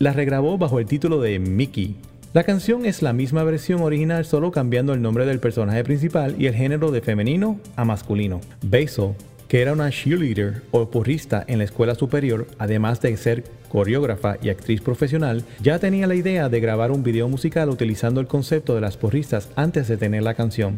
la 0.00 0.12
regrabó 0.12 0.58
bajo 0.58 0.80
el 0.80 0.86
título 0.86 1.20
de 1.20 1.38
Mickey. 1.38 1.94
La 2.32 2.42
canción 2.42 2.84
es 2.84 3.00
la 3.00 3.12
misma 3.12 3.44
versión 3.44 3.82
original 3.82 4.24
solo 4.24 4.50
cambiando 4.50 4.92
el 4.92 5.02
nombre 5.02 5.24
del 5.24 5.38
personaje 5.38 5.84
principal 5.84 6.34
y 6.36 6.46
el 6.46 6.54
género 6.54 6.90
de 6.90 7.00
femenino 7.00 7.60
a 7.76 7.84
masculino. 7.84 8.40
Basil, 8.60 9.12
que 9.46 9.62
era 9.62 9.72
una 9.72 9.90
cheerleader 9.90 10.62
o 10.72 10.90
porrista 10.90 11.44
en 11.46 11.58
la 11.58 11.64
escuela 11.64 11.94
superior, 11.94 12.48
además 12.58 13.00
de 13.00 13.16
ser 13.16 13.44
coreógrafa 13.68 14.36
y 14.42 14.48
actriz 14.48 14.80
profesional, 14.80 15.44
ya 15.62 15.78
tenía 15.78 16.08
la 16.08 16.16
idea 16.16 16.48
de 16.48 16.58
grabar 16.58 16.90
un 16.90 17.04
video 17.04 17.28
musical 17.28 17.70
utilizando 17.70 18.20
el 18.20 18.26
concepto 18.26 18.74
de 18.74 18.80
las 18.80 18.96
porristas 18.96 19.48
antes 19.54 19.86
de 19.86 19.96
tener 19.96 20.24
la 20.24 20.34
canción. 20.34 20.76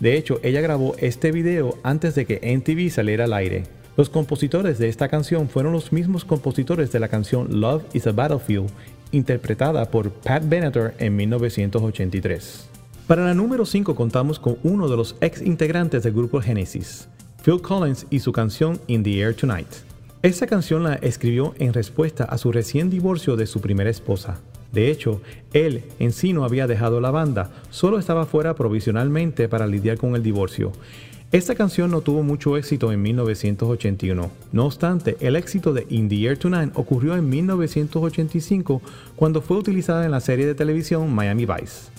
De 0.00 0.16
hecho, 0.16 0.40
ella 0.42 0.60
grabó 0.60 0.94
este 0.98 1.32
video 1.32 1.78
antes 1.82 2.14
de 2.14 2.26
que 2.26 2.40
MTV 2.56 2.90
saliera 2.90 3.24
al 3.24 3.32
aire. 3.32 3.64
Los 3.96 4.10
compositores 4.10 4.78
de 4.78 4.88
esta 4.88 5.08
canción 5.08 5.48
fueron 5.48 5.72
los 5.72 5.92
mismos 5.92 6.24
compositores 6.24 6.90
de 6.90 7.00
la 7.00 7.08
canción 7.08 7.60
Love 7.60 7.84
is 7.94 8.06
a 8.06 8.12
Battlefield, 8.12 8.68
interpretada 9.12 9.90
por 9.90 10.10
Pat 10.10 10.42
Benatar 10.48 10.94
en 10.98 11.14
1983. 11.14 12.68
Para 13.06 13.24
la 13.24 13.34
número 13.34 13.64
5 13.64 13.94
contamos 13.94 14.38
con 14.38 14.56
uno 14.64 14.88
de 14.88 14.96
los 14.96 15.14
ex 15.20 15.42
integrantes 15.42 16.02
del 16.02 16.14
grupo 16.14 16.40
Genesis, 16.40 17.08
Phil 17.44 17.60
Collins 17.60 18.06
y 18.10 18.18
su 18.18 18.32
canción 18.32 18.80
In 18.86 19.02
the 19.02 19.20
Air 19.20 19.34
Tonight. 19.34 19.68
Esta 20.22 20.46
canción 20.46 20.82
la 20.82 20.94
escribió 20.94 21.54
en 21.58 21.74
respuesta 21.74 22.24
a 22.24 22.38
su 22.38 22.50
recién 22.50 22.88
divorcio 22.88 23.36
de 23.36 23.46
su 23.46 23.60
primera 23.60 23.90
esposa. 23.90 24.40
De 24.74 24.90
hecho, 24.90 25.22
él 25.52 25.84
en 26.00 26.10
sí 26.10 26.32
no 26.32 26.44
había 26.44 26.66
dejado 26.66 27.00
la 27.00 27.12
banda, 27.12 27.52
solo 27.70 27.98
estaba 27.98 28.26
fuera 28.26 28.54
provisionalmente 28.54 29.48
para 29.48 29.68
lidiar 29.68 29.98
con 29.98 30.16
el 30.16 30.22
divorcio. 30.22 30.72
Esta 31.30 31.54
canción 31.54 31.90
no 31.92 32.00
tuvo 32.00 32.22
mucho 32.22 32.56
éxito 32.56 32.92
en 32.92 33.00
1981. 33.02 34.30
No 34.52 34.66
obstante, 34.66 35.16
el 35.20 35.36
éxito 35.36 35.72
de 35.72 35.86
In 35.90 36.08
the 36.08 36.24
Air 36.24 36.38
Tonight 36.38 36.72
ocurrió 36.74 37.14
en 37.14 37.28
1985 37.28 38.82
cuando 39.14 39.40
fue 39.40 39.56
utilizada 39.56 40.04
en 40.04 40.10
la 40.10 40.20
serie 40.20 40.46
de 40.46 40.54
televisión 40.54 41.12
Miami 41.14 41.46
Vice. 41.46 41.90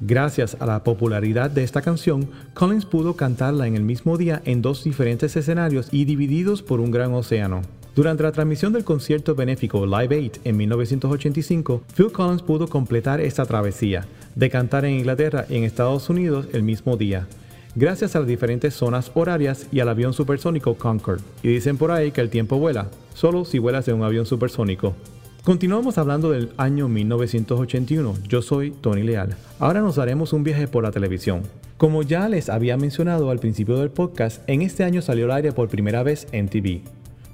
Gracias 0.00 0.56
a 0.60 0.66
la 0.66 0.84
popularidad 0.84 1.50
de 1.50 1.64
esta 1.64 1.82
canción, 1.82 2.28
Collins 2.54 2.84
pudo 2.84 3.16
cantarla 3.16 3.66
en 3.66 3.74
el 3.74 3.82
mismo 3.82 4.16
día 4.18 4.42
en 4.44 4.62
dos 4.62 4.84
diferentes 4.84 5.34
escenarios 5.34 5.88
y 5.92 6.04
divididos 6.04 6.62
por 6.62 6.80
un 6.80 6.90
gran 6.90 7.12
océano. 7.14 7.62
Durante 7.98 8.22
la 8.22 8.30
transmisión 8.30 8.72
del 8.72 8.84
concierto 8.84 9.34
benéfico 9.34 9.84
Live 9.84 10.30
8 10.30 10.42
en 10.44 10.56
1985, 10.56 11.82
Phil 11.96 12.12
Collins 12.12 12.42
pudo 12.42 12.68
completar 12.68 13.20
esta 13.20 13.44
travesía, 13.44 14.06
de 14.36 14.48
cantar 14.48 14.84
en 14.84 15.00
Inglaterra 15.00 15.46
y 15.48 15.56
en 15.56 15.64
Estados 15.64 16.08
Unidos 16.08 16.46
el 16.52 16.62
mismo 16.62 16.96
día, 16.96 17.26
gracias 17.74 18.14
a 18.14 18.20
las 18.20 18.28
diferentes 18.28 18.74
zonas 18.74 19.10
horarias 19.14 19.66
y 19.72 19.80
al 19.80 19.88
avión 19.88 20.12
supersónico 20.12 20.74
Concorde. 20.74 21.24
Y 21.42 21.48
dicen 21.48 21.76
por 21.76 21.90
ahí 21.90 22.12
que 22.12 22.20
el 22.20 22.30
tiempo 22.30 22.56
vuela, 22.60 22.86
solo 23.14 23.44
si 23.44 23.58
vuelas 23.58 23.88
en 23.88 23.96
un 23.96 24.04
avión 24.04 24.26
supersónico. 24.26 24.94
Continuamos 25.42 25.98
hablando 25.98 26.30
del 26.30 26.52
año 26.56 26.86
1981. 26.86 28.14
Yo 28.28 28.42
soy 28.42 28.70
Tony 28.70 29.02
Leal. 29.02 29.34
Ahora 29.58 29.80
nos 29.80 29.96
daremos 29.96 30.32
un 30.32 30.44
viaje 30.44 30.68
por 30.68 30.84
la 30.84 30.92
televisión. 30.92 31.42
Como 31.78 32.04
ya 32.04 32.28
les 32.28 32.48
había 32.48 32.76
mencionado 32.76 33.28
al 33.28 33.40
principio 33.40 33.76
del 33.76 33.90
podcast, 33.90 34.48
en 34.48 34.62
este 34.62 34.84
año 34.84 35.02
salió 35.02 35.24
al 35.24 35.32
aire 35.32 35.50
por 35.50 35.68
primera 35.68 36.04
vez 36.04 36.28
en 36.30 36.48
TV. 36.48 36.82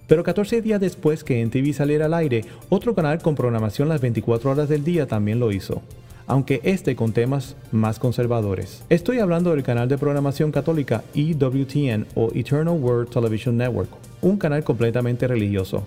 Pero 0.07 0.23
14 0.23 0.61
días 0.61 0.81
después 0.81 1.25
que 1.25 1.41
en 1.41 1.51
TV 1.51 1.73
saliera 1.73 2.07
al 2.07 2.15
aire, 2.15 2.45
otro 2.69 2.95
canal 2.95 3.23
con 3.23 3.35
programación 3.35 3.89
las 3.89 4.03
24 4.03 4.51
horas 4.51 4.69
del 4.69 4.85
día 4.85 5.07
también 5.07 5.41
lo 5.41 5.51
hizo, 5.51 5.81
aunque 6.27 6.61
este 6.63 6.95
con 6.95 7.13
temas 7.13 7.57
más 7.73 7.99
conservadores. 7.99 8.83
Estoy 8.91 9.21
hablando 9.21 9.51
del 9.53 9.63
canal 9.63 9.89
de 9.89 9.97
programación 9.97 10.53
católica 10.53 11.03
EWTN 11.15 12.07
o 12.15 12.31
Eternal 12.35 12.79
Word 12.79 13.09
Television 13.09 13.57
Network, 13.57 13.89
un 14.21 14.37
canal 14.37 14.63
completamente 14.63 15.27
religioso. 15.27 15.87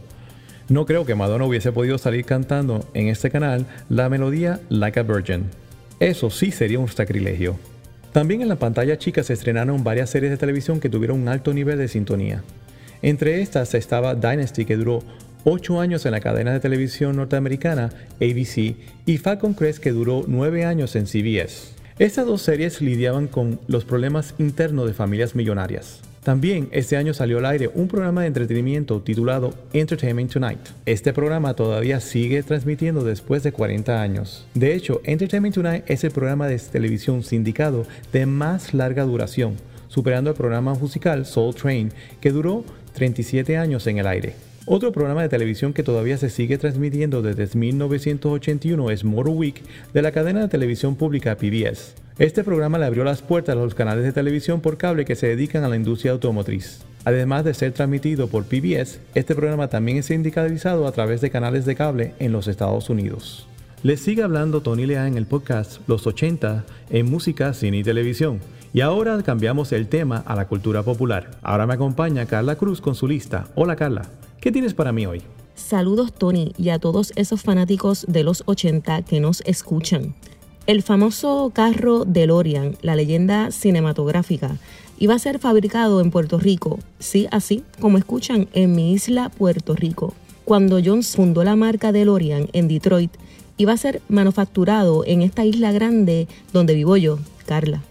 No 0.68 0.86
creo 0.86 1.06
que 1.06 1.16
Madonna 1.16 1.46
hubiese 1.46 1.72
podido 1.72 2.00
salir 2.00 2.26
cantando 2.26 2.84
en 2.96 3.08
este 3.10 3.30
canal 3.30 3.68
la 3.88 4.10
melodía 4.10 4.60
Like 4.70 5.00
a 5.00 5.04
Virgin. 5.04 5.46
Eso 6.00 6.32
sí 6.32 6.52
sería 6.52 6.80
un 6.80 6.90
sacrilegio. 6.90 7.56
También 8.14 8.42
en 8.42 8.50
la 8.50 8.56
pantalla 8.56 8.98
chica 8.98 9.22
se 9.22 9.34
estrenaron 9.34 9.84
varias 9.84 10.10
series 10.10 10.32
de 10.32 10.38
televisión 10.38 10.80
que 10.80 10.90
tuvieron 10.90 11.22
un 11.22 11.28
alto 11.28 11.54
nivel 11.54 11.78
de 11.78 11.88
sintonía. 11.88 12.44
Entre 13.02 13.42
estas 13.42 13.74
estaba 13.74 14.16
Dynasty, 14.16 14.66
que 14.66 14.78
duró 14.78 15.04
8 15.44 15.80
años 15.80 16.06
en 16.06 16.12
la 16.12 16.20
cadena 16.20 16.54
de 16.54 16.60
televisión 16.60 17.16
norteamericana 17.16 17.92
ABC, 18.22 18.76
y 19.06 19.18
Falcon 19.18 19.54
Crest, 19.54 19.80
que 19.80 19.92
duró 19.92 20.24
9 20.28 20.66
años 20.66 20.96
en 20.96 21.06
CBS. 21.08 21.74
Estas 22.00 22.26
dos 22.26 22.42
series 22.42 22.82
lidiaban 22.82 23.28
con 23.28 23.60
los 23.68 23.86
problemas 23.86 24.36
internos 24.38 24.88
de 24.88 24.94
familias 24.94 25.36
millonarias. 25.36 26.02
También 26.28 26.68
este 26.74 26.98
año 26.98 27.14
salió 27.14 27.38
al 27.38 27.46
aire 27.46 27.72
un 27.74 27.88
programa 27.88 28.22
de 28.22 28.28
entretenimiento 28.28 29.02
titulado 29.02 29.54
Entertainment 29.72 30.30
Tonight. 30.30 30.60
Este 30.86 31.14
programa 31.14 31.54
todavía 31.54 32.02
sigue 32.02 32.44
transmitiendo 32.44 33.06
después 33.06 33.44
de 33.44 33.54
40 33.54 34.02
años. 34.02 34.46
De 34.54 34.76
hecho, 34.76 35.00
Entertainment 35.06 35.56
Tonight 35.56 35.86
es 35.88 36.04
el 36.04 36.12
programa 36.12 36.48
de 36.48 36.60
televisión 36.60 37.24
sindicado 37.24 37.86
de 38.12 38.26
más 38.26 38.74
larga 38.74 39.06
duración, 39.06 39.56
superando 39.88 40.30
el 40.30 40.36
programa 40.36 40.74
musical 40.74 41.26
Soul 41.26 41.56
Train, 41.56 41.94
que 42.20 42.34
duró 42.34 42.66
37 42.98 43.58
años 43.58 43.86
en 43.86 44.00
el 44.00 44.08
aire. 44.08 44.34
Otro 44.66 44.92
programa 44.92 45.22
de 45.22 45.30
televisión 45.30 45.72
que 45.72 45.84
todavía 45.84 46.18
se 46.18 46.32
sigue 46.32 46.58
transmitiendo 46.58 47.22
desde 47.22 47.58
1981 47.58 48.90
es 48.90 49.04
Motor 49.04 49.30
Week 49.30 49.62
de 49.94 50.02
la 50.02 50.12
cadena 50.12 50.42
de 50.42 50.48
televisión 50.48 50.96
pública 50.96 51.38
PBS. 51.38 51.94
Este 52.18 52.44
programa 52.44 52.80
le 52.80 52.86
abrió 52.86 53.04
las 53.04 53.22
puertas 53.22 53.56
a 53.56 53.60
los 53.60 53.76
canales 53.76 54.04
de 54.04 54.14
televisión 54.14 54.60
por 54.60 54.78
cable 54.78 55.06
que 55.06 55.16
se 55.16 55.28
dedican 55.28 55.64
a 55.64 55.70
la 55.70 55.76
industria 55.76 56.12
automotriz. 56.12 56.80
Además 57.06 57.46
de 57.46 57.54
ser 57.54 57.72
transmitido 57.72 58.28
por 58.28 58.46
PBS, 58.46 59.00
este 59.14 59.36
programa 59.36 59.70
también 59.70 60.00
es 60.00 60.08
sindicalizado 60.08 60.88
a 60.88 60.92
través 60.92 61.22
de 61.22 61.30
canales 61.30 61.66
de 61.66 61.76
cable 61.76 62.14
en 62.18 62.32
los 62.32 62.48
Estados 62.48 62.90
Unidos. 62.90 63.48
Les 63.84 64.02
sigue 64.02 64.24
hablando 64.24 64.62
Tony 64.62 64.88
Lea 64.88 65.06
en 65.06 65.18
el 65.18 65.28
podcast 65.28 65.88
Los 65.88 66.08
80 66.08 66.66
en 66.90 67.12
música, 67.12 67.54
cine 67.54 67.78
y 67.78 67.84
televisión. 67.84 68.40
Y 68.74 68.82
ahora 68.82 69.22
cambiamos 69.22 69.72
el 69.72 69.88
tema 69.88 70.24
a 70.26 70.36
la 70.36 70.48
cultura 70.48 70.82
popular. 70.82 71.30
Ahora 71.44 71.68
me 71.68 71.76
acompaña 71.76 72.26
Carla 72.26 72.56
Cruz 72.56 72.82
con 72.82 72.96
su 72.96 73.08
lista. 73.08 73.48
Hola 73.54 73.76
Carla, 73.76 74.10
¿qué 74.42 74.52
tienes 74.52 74.74
para 74.74 74.92
mí 74.92 75.06
hoy? 75.06 75.22
Saludos 75.54 76.12
Tony 76.12 76.54
y 76.58 76.70
a 76.70 76.80
todos 76.80 77.14
esos 77.16 77.44
fanáticos 77.44 78.08
de 78.10 78.24
los 78.24 78.42
80 78.48 79.04
que 79.04 79.20
nos 79.20 79.42
escuchan. 79.42 80.16
El 80.66 80.82
famoso 80.82 81.52
carro 81.54 82.04
DeLorean, 82.04 82.78
la 82.82 82.96
leyenda 82.96 83.52
cinematográfica, 83.52 84.58
iba 84.98 85.14
a 85.14 85.20
ser 85.20 85.38
fabricado 85.38 86.02
en 86.02 86.10
Puerto 86.10 86.40
Rico, 86.40 86.80
sí, 86.98 87.28
así 87.30 87.64
como 87.80 88.00
escuchan, 88.00 88.48
en 88.54 88.74
mi 88.74 88.94
isla 88.94 89.30
Puerto 89.30 89.76
Rico. 89.76 90.16
Cuando 90.46 90.80
Jones 90.84 91.16
fundó 91.16 91.44
la 91.44 91.56
marca 91.56 91.92
DeLorean 91.92 92.48
en 92.54 92.68
Detroit, 92.68 93.12
iba 93.58 93.74
a 93.74 93.78
ser 93.78 94.02
manufacturado 94.08 95.04
en 95.06 95.22
esta 95.22 95.46
isla 95.46 95.72
grande 95.72 96.28
donde 96.54 96.76
vivo 96.76 96.96
yo, 96.98 97.20
Carla. 97.46 97.82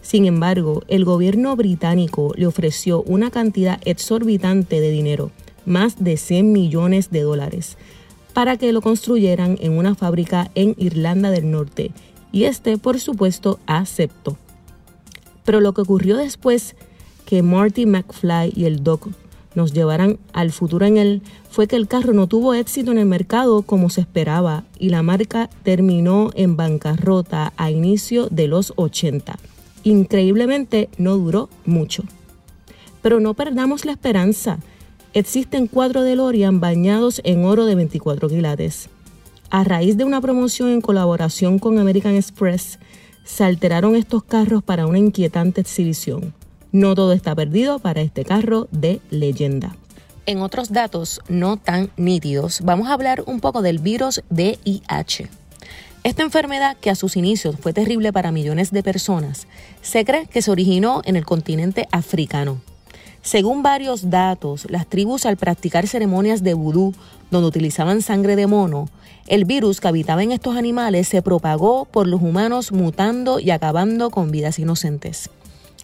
Sin 0.00 0.24
embargo, 0.24 0.82
el 0.88 1.04
gobierno 1.04 1.54
británico 1.54 2.32
le 2.36 2.46
ofreció 2.46 3.02
una 3.02 3.30
cantidad 3.30 3.80
exorbitante 3.84 4.80
de 4.80 4.90
dinero, 4.90 5.30
más 5.64 6.02
de 6.02 6.16
100 6.16 6.52
millones 6.52 7.10
de 7.10 7.20
dólares, 7.20 7.76
para 8.32 8.56
que 8.56 8.72
lo 8.72 8.80
construyeran 8.80 9.58
en 9.60 9.72
una 9.72 9.94
fábrica 9.94 10.50
en 10.54 10.74
Irlanda 10.78 11.30
del 11.30 11.50
Norte, 11.50 11.92
y 12.32 12.44
este, 12.44 12.78
por 12.78 12.98
supuesto, 12.98 13.60
aceptó. 13.66 14.36
Pero 15.44 15.60
lo 15.60 15.72
que 15.74 15.82
ocurrió 15.82 16.16
después 16.16 16.74
que 17.26 17.42
Marty 17.42 17.86
McFly 17.86 18.52
y 18.56 18.64
el 18.64 18.82
Doc 18.82 19.08
nos 19.54 19.72
llevaran 19.72 20.18
al 20.32 20.52
futuro 20.52 20.86
en 20.86 20.96
él 20.96 21.22
fue 21.50 21.66
que 21.66 21.76
el 21.76 21.88
carro 21.88 22.12
no 22.12 22.26
tuvo 22.26 22.54
éxito 22.54 22.92
en 22.92 22.98
el 22.98 23.06
mercado 23.06 23.62
como 23.62 23.90
se 23.90 24.00
esperaba 24.00 24.64
y 24.78 24.88
la 24.88 25.02
marca 25.02 25.50
terminó 25.62 26.30
en 26.34 26.56
bancarrota 26.56 27.52
a 27.56 27.70
inicio 27.70 28.28
de 28.30 28.48
los 28.48 28.72
80 28.76 29.36
increíblemente 29.84 30.88
no 30.98 31.16
duró 31.16 31.48
mucho. 31.64 32.04
Pero 33.00 33.20
no 33.20 33.34
perdamos 33.34 33.84
la 33.84 33.92
esperanza. 33.92 34.58
Existen 35.12 35.66
cuatro 35.66 36.02
DeLorean 36.02 36.60
bañados 36.60 37.20
en 37.24 37.44
oro 37.44 37.66
de 37.66 37.74
24 37.74 38.28
quilates. 38.28 38.88
A 39.50 39.64
raíz 39.64 39.96
de 39.96 40.04
una 40.04 40.20
promoción 40.20 40.70
en 40.70 40.80
colaboración 40.80 41.58
con 41.58 41.78
American 41.78 42.14
Express, 42.14 42.78
se 43.24 43.44
alteraron 43.44 43.94
estos 43.94 44.24
carros 44.24 44.62
para 44.62 44.86
una 44.86 44.98
inquietante 44.98 45.60
exhibición. 45.60 46.32
No 46.72 46.94
todo 46.94 47.12
está 47.12 47.34
perdido 47.34 47.80
para 47.80 48.00
este 48.00 48.24
carro 48.24 48.66
de 48.70 49.02
leyenda. 49.10 49.76
En 50.24 50.40
otros 50.40 50.72
datos 50.72 51.20
no 51.28 51.58
tan 51.58 51.90
nítidos, 51.98 52.62
vamos 52.62 52.88
a 52.88 52.94
hablar 52.94 53.22
un 53.26 53.40
poco 53.40 53.60
del 53.60 53.78
virus 53.78 54.22
DIH. 54.30 55.28
Esta 56.02 56.22
enfermedad, 56.22 56.78
que 56.80 56.88
a 56.88 56.94
sus 56.94 57.16
inicios 57.16 57.56
fue 57.60 57.74
terrible 57.74 58.10
para 58.10 58.32
millones 58.32 58.70
de 58.70 58.82
personas, 58.82 59.46
se 59.82 60.06
cree 60.06 60.26
que 60.26 60.40
se 60.40 60.50
originó 60.50 61.02
en 61.04 61.16
el 61.16 61.26
continente 61.26 61.88
africano. 61.92 62.62
Según 63.20 63.62
varios 63.62 64.08
datos, 64.08 64.66
las 64.70 64.86
tribus 64.88 65.26
al 65.26 65.36
practicar 65.36 65.86
ceremonias 65.86 66.42
de 66.42 66.54
vudú 66.54 66.94
donde 67.30 67.48
utilizaban 67.48 68.00
sangre 68.00 68.34
de 68.34 68.46
mono, 68.46 68.88
el 69.26 69.44
virus 69.44 69.80
que 69.80 69.88
habitaba 69.88 70.22
en 70.22 70.32
estos 70.32 70.56
animales 70.56 71.06
se 71.06 71.20
propagó 71.20 71.84
por 71.84 72.06
los 72.06 72.22
humanos 72.22 72.72
mutando 72.72 73.38
y 73.38 73.50
acabando 73.50 74.10
con 74.10 74.30
vidas 74.30 74.58
inocentes. 74.58 75.28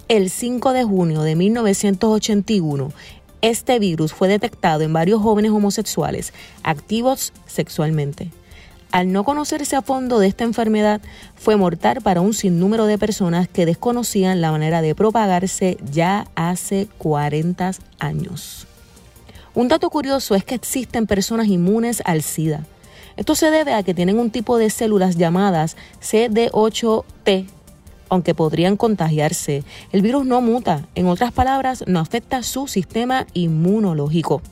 El 0.09 0.31
5 0.31 0.73
de 0.73 0.85
junio 0.85 1.21
de 1.21 1.37
1981, 1.37 2.93
este 3.43 3.79
virus 3.79 4.15
fue 4.15 4.27
detectado 4.27 4.81
en 4.81 4.91
varios 4.95 5.21
jóvenes 5.21 5.51
homosexuales 5.51 6.33
activos 6.63 7.35
sexualmente. 7.45 8.31
Al 8.91 9.13
no 9.13 9.23
conocerse 9.23 9.77
a 9.77 9.83
fondo 9.83 10.19
de 10.19 10.29
esta 10.29 10.45
enfermedad, 10.45 11.03
fue 11.37 11.57
mortal 11.57 12.01
para 12.01 12.23
un 12.23 12.33
sinnúmero 12.33 12.87
de 12.87 12.97
personas 12.97 13.49
que 13.49 13.67
desconocían 13.67 14.41
la 14.41 14.51
manera 14.51 14.81
de 14.81 14.95
propagarse 14.95 15.77
ya 15.93 16.27
hace 16.37 16.89
40 16.97 17.73
años. 17.99 18.67
Un 19.55 19.69
dato 19.69 19.91
curioso 19.91 20.35
es 20.35 20.43
que 20.43 20.55
existen 20.55 21.07
personas 21.07 21.49
inmunes 21.49 22.01
al 22.07 22.23
SIDA. 22.23 22.65
Esto 23.19 23.35
se 23.35 23.51
debe 23.51 23.75
a 23.75 23.83
que 23.83 23.93
tienen 23.93 24.19
un 24.19 24.31
tipo 24.31 24.57
de 24.57 24.71
células 24.71 25.19
llamadas 25.19 25.77
CD8T, 26.01 27.58
aunque 28.09 28.35
podrían 28.35 28.77
contagiarse. 28.77 29.65
El 29.93 30.03
virus 30.03 30.27
no 30.27 30.41
muta, 30.41 30.87
en 30.95 31.07
otras 31.07 31.33
palabras, 31.33 31.85
no 31.87 32.01
afecta 32.01 32.43
su 32.43 32.67
sistema 32.67 33.27
inmunológico. 33.35 34.43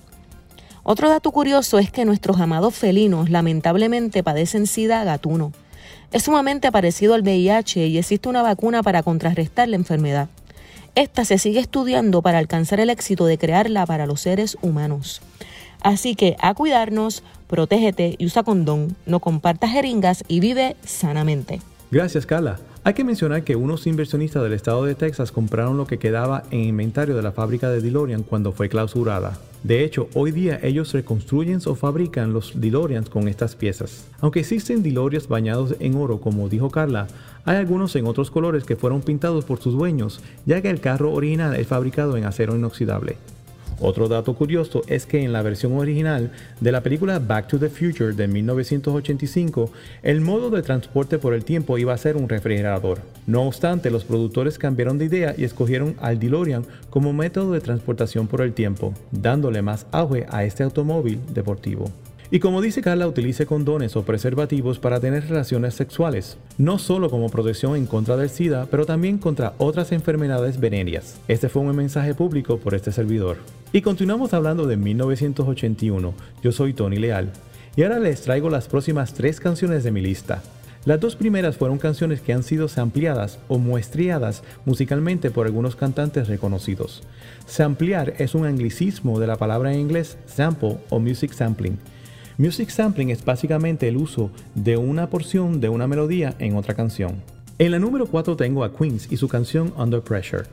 Otro 0.83 1.09
dato 1.09 1.33
curioso 1.33 1.79
es 1.79 1.91
que 1.91 2.05
nuestros 2.05 2.41
amados 2.41 2.75
felinos 2.75 3.29
lamentablemente 3.29 4.23
padecen 4.23 4.67
SIDA 4.67 5.03
gatuno. 5.03 5.53
Es 6.13 6.23
sumamente 6.23 6.71
parecido 6.71 7.15
al 7.15 7.23
VIH 7.23 7.89
y 7.89 7.99
existe 7.99 8.29
una 8.29 8.43
vacuna 8.43 8.83
para 8.83 9.03
contrarrestar 9.03 9.69
la 9.69 9.77
enfermedad. 9.77 10.29
Esta 10.95 11.25
se 11.25 11.39
sigue 11.39 11.61
estudiando 11.61 12.23
para 12.23 12.39
alcanzar 12.39 12.81
el 12.81 12.91
éxito 12.91 13.27
de 13.27 13.37
crearla 13.37 13.85
para 13.85 14.07
los 14.07 14.21
seres 14.21 14.57
humanos. 14.63 15.21
Así 15.83 16.15
que 16.15 16.37
a 16.41 16.55
cuidarnos, 16.55 17.23
protégete 17.49 18.15
y 18.19 18.27
usa 18.27 18.45
condón, 18.45 18.97
no 19.05 19.21
compartas 19.21 19.73
jeringas 19.73 20.25
y 20.27 20.41
vive 20.41 20.77
sanamente. 20.85 21.61
Gracias, 21.91 22.27
Carla. 22.27 22.59
Hay 22.87 22.95
que 22.95 23.03
mencionar 23.03 23.43
que 23.43 23.57
unos 23.57 23.85
inversionistas 23.89 24.45
del 24.45 24.53
estado 24.53 24.85
de 24.85 24.95
Texas 24.95 25.33
compraron 25.33 25.77
lo 25.77 25.89
que 25.89 25.99
quedaba 25.99 26.45
en 26.53 26.61
inventario 26.61 27.17
de 27.17 27.23
la 27.23 27.33
fábrica 27.33 27.69
de 27.69 27.81
DeLorean 27.81 28.23
cuando 28.23 28.53
fue 28.53 28.69
clausurada. 28.69 29.41
De 29.65 29.83
hecho, 29.83 30.09
hoy 30.15 30.31
día 30.31 30.61
ellos 30.63 30.93
reconstruyen 30.93 31.59
o 31.67 31.75
fabrican 31.75 32.33
los 32.33 32.53
DeLoreans 32.61 33.11
con 33.11 33.27
estas 33.27 33.57
piezas. 33.57 34.07
Aunque 34.21 34.39
existen 34.39 34.85
DeLoreans 34.85 35.27
bañados 35.27 35.75
en 35.81 35.97
oro, 35.97 36.21
como 36.21 36.49
dijo 36.49 36.71
Carla, 36.71 37.09
hay 37.45 37.57
algunos 37.57 37.97
en 37.97 38.07
otros 38.07 38.31
colores 38.31 38.63
que 38.63 38.77
fueron 38.77 39.03
pintados 39.03 39.45
por 39.45 39.59
sus 39.59 39.75
dueños, 39.75 40.21
ya 40.45 40.63
que 40.63 40.71
el 40.71 40.81
carro 40.81 41.13
original 41.13 41.57
es 41.57 41.67
fabricado 41.67 42.17
en 42.17 42.25
acero 42.25 42.55
inoxidable. 42.55 43.17
Otro 43.81 44.09
dato 44.09 44.35
curioso 44.35 44.83
es 44.87 45.05
que 45.05 45.23
en 45.23 45.33
la 45.33 45.43
versión 45.43 45.77
original 45.77 46.31
de 46.61 46.73
la 46.73 46.83
película 46.83 47.19
Back 47.19 47.49
to 47.49 47.59
the 47.59 47.69
Future 47.69 48.13
de 48.13 48.27
1985, 48.27 49.71
el 50.03 50.23
modo 50.23 50.49
de 50.49 50.63
transporte 50.63 51.19
por 51.19 51.35
el 51.35 51.45
tiempo 51.45 51.77
iba 51.77 51.93
a 51.93 51.99
ser 51.99 52.17
un 52.17 52.29
refrigerador. 52.29 53.01
No 53.27 53.43
obstante, 53.43 53.91
los 53.91 54.05
productores 54.05 54.59
cambiaron 54.59 54.97
de 54.97 55.05
idea 55.05 55.35
y 55.37 55.45
escogieron 55.45 55.95
al 56.01 56.19
DeLorean 56.19 56.65
como 56.89 57.13
método 57.13 57.53
de 57.53 57.61
transportación 57.61 58.29
por 58.29 58.41
el 58.41 58.55
tiempo, 58.55 58.95
dándole 59.11 59.61
más 59.61 59.87
auge 59.93 60.27
a 60.31 60.45
este 60.45 60.63
automóvil 60.63 61.21
deportivo. 61.35 61.91
Y 62.29 62.41
como 62.41 62.61
dice 62.61 62.83
Carla, 62.83 63.07
utilice 63.07 63.47
condones 63.47 63.95
o 63.95 64.03
preservativos 64.03 64.81
para 64.81 64.99
tener 64.99 65.29
relaciones 65.29 65.75
sexuales, 65.75 66.39
no 66.59 66.79
solo 66.79 67.09
como 67.09 67.29
protección 67.29 67.77
en 67.77 67.87
contra 67.87 68.17
del 68.17 68.31
SIDA, 68.31 68.67
pero 68.69 68.85
también 68.85 69.19
contra 69.19 69.55
otras 69.59 69.93
enfermedades 69.93 70.59
venéreas. 70.59 71.21
Este 71.29 71.49
fue 71.49 71.63
un 71.63 71.77
mensaje 71.77 72.15
público 72.15 72.59
por 72.59 72.75
este 72.75 72.91
servidor. 72.91 73.37
Y 73.73 73.81
continuamos 73.81 74.35
hablando 74.35 74.67
de 74.67 74.77
1981. 74.77 76.15
Yo 76.43 76.53
soy 76.53 76.73
Tony 76.73 76.97
Leal. 76.97 77.31
Y 77.77 77.85
ahora 77.85 78.01
les 78.01 78.23
traigo 78.23 78.51
las 78.51 78.67
próximas 78.67 79.15
tres 79.15 79.39
canciones 79.39 79.85
de 79.85 79.93
mi 79.93 80.01
lista. 80.01 80.43
Las 80.85 81.01
dos 81.01 81.15
primeras 81.15 81.57
fueron 81.57 81.79
canciones 81.79 82.21
que 82.21 82.33
han 82.33 82.43
sido 82.43 82.69
sampleadas 82.69 83.39
o 83.49 83.59
muestreadas 83.59 84.43
musicalmente 84.65 85.31
por 85.31 85.47
algunos 85.47 85.77
cantantes 85.77 86.27
reconocidos. 86.29 87.03
Samplear 87.47 88.15
es 88.19 88.35
un 88.35 88.47
anglicismo 88.47 89.21
de 89.21 89.27
la 89.27 89.37
palabra 89.37 89.73
en 89.73 89.81
inglés 89.81 90.17
sample 90.27 90.79
o 90.89 90.99
music 90.99 91.33
sampling 91.33 91.79
Music 92.39 92.69
sampling 92.69 93.09
es 93.09 93.25
básicamente 93.25 93.89
el 93.89 93.97
uso 93.97 94.31
de 94.55 94.77
una 94.77 95.09
porción 95.09 95.59
de 95.59 95.71
una 95.71 95.87
melodía 95.87 96.35
en 96.39 96.55
otra 96.57 96.75
canción. 96.75 97.23
En 97.59 97.71
la 97.71 97.79
número 97.79 98.05
4 98.05 98.37
tengo 98.37 98.63
a 98.63 98.77
Queens 98.77 99.11
y 99.11 99.17
su 99.17 99.27
canción 99.27 99.73
Under 99.79 100.03
Pressure. 100.03 100.45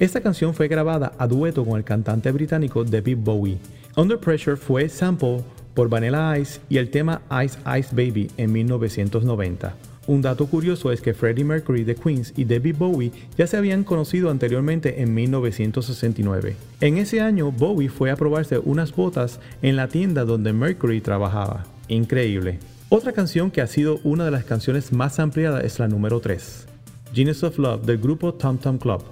Esta 0.00 0.20
canción 0.20 0.54
fue 0.54 0.66
grabada 0.66 1.12
a 1.18 1.28
dueto 1.28 1.64
con 1.64 1.76
el 1.76 1.84
cantante 1.84 2.32
británico 2.32 2.82
David 2.82 3.18
Bowie. 3.20 3.58
Under 3.96 4.18
Pressure 4.18 4.56
fue 4.56 4.88
sample 4.88 5.44
por 5.74 5.88
Vanilla 5.88 6.36
Ice 6.36 6.60
y 6.68 6.78
el 6.78 6.90
tema 6.90 7.22
Ice 7.44 7.56
Ice 7.78 7.94
Baby 7.94 8.28
en 8.36 8.50
1990. 8.50 9.89
Un 10.10 10.22
dato 10.22 10.46
curioso 10.46 10.90
es 10.90 11.00
que 11.00 11.14
Freddie 11.14 11.44
Mercury 11.44 11.84
de 11.84 11.94
Queens 11.94 12.32
y 12.36 12.44
David 12.44 12.74
Bowie 12.76 13.12
ya 13.38 13.46
se 13.46 13.56
habían 13.56 13.84
conocido 13.84 14.28
anteriormente 14.28 15.02
en 15.02 15.14
1969. 15.14 16.56
En 16.80 16.98
ese 16.98 17.20
año, 17.20 17.52
Bowie 17.52 17.88
fue 17.88 18.10
a 18.10 18.16
probarse 18.16 18.58
unas 18.58 18.92
botas 18.92 19.38
en 19.62 19.76
la 19.76 19.86
tienda 19.86 20.24
donde 20.24 20.52
Mercury 20.52 21.00
trabajaba. 21.00 21.64
Increíble. 21.86 22.58
Otra 22.88 23.12
canción 23.12 23.52
que 23.52 23.60
ha 23.60 23.68
sido 23.68 24.00
una 24.02 24.24
de 24.24 24.32
las 24.32 24.42
canciones 24.42 24.92
más 24.92 25.20
ampliadas 25.20 25.62
es 25.62 25.78
la 25.78 25.86
número 25.86 26.18
3, 26.18 26.66
Genius 27.14 27.44
of 27.44 27.60
Love 27.60 27.86
del 27.86 27.98
grupo 27.98 28.34
Tom 28.34 28.58
Tom 28.58 28.78
Club. 28.78 29.04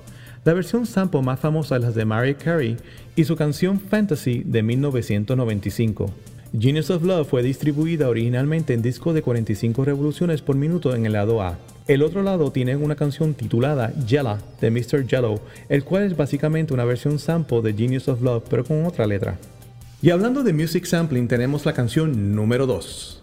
La 0.45 0.53
versión 0.53 0.85
sample 0.85 1.23
más 1.23 1.39
famosa 1.39 1.77
es 1.77 1.83
la 1.83 1.93
de 1.93 2.05
Mariah 2.05 2.39
Carey 2.39 2.77
y 3.15 3.23
su 3.23 3.37
canción 3.37 3.79
Fantasy 3.79 4.43
de 4.45 4.65
1995. 4.65 6.13
Genius 6.57 6.89
of 6.89 7.03
Love 7.03 7.29
fue 7.29 7.43
distribuida 7.43 8.09
originalmente 8.09 8.73
en 8.73 8.81
disco 8.81 9.13
de 9.13 9.21
45 9.21 9.85
revoluciones 9.85 10.41
por 10.41 10.57
minuto 10.57 10.95
en 10.95 11.05
el 11.05 11.13
lado 11.13 11.43
A. 11.43 11.59
El 11.87 12.03
otro 12.03 12.23
lado 12.23 12.51
tiene 12.51 12.75
una 12.75 12.97
canción 12.97 13.35
titulada 13.35 13.93
Jella 14.07 14.39
de 14.59 14.71
Mr. 14.71 15.07
Jello, 15.07 15.41
el 15.69 15.85
cual 15.85 16.05
es 16.05 16.17
básicamente 16.17 16.73
una 16.73 16.87
versión 16.87 17.19
sample 17.19 17.61
de 17.61 17.75
Genius 17.75 18.09
of 18.09 18.23
Love 18.23 18.45
pero 18.49 18.65
con 18.65 18.87
otra 18.87 19.07
letra. 19.07 19.37
Y 20.01 20.09
hablando 20.09 20.43
de 20.43 20.55
music 20.55 20.87
sampling 20.87 21.29
tenemos 21.29 21.67
la 21.67 21.75
canción 21.75 22.35
número 22.35 22.67
2. 22.67 23.23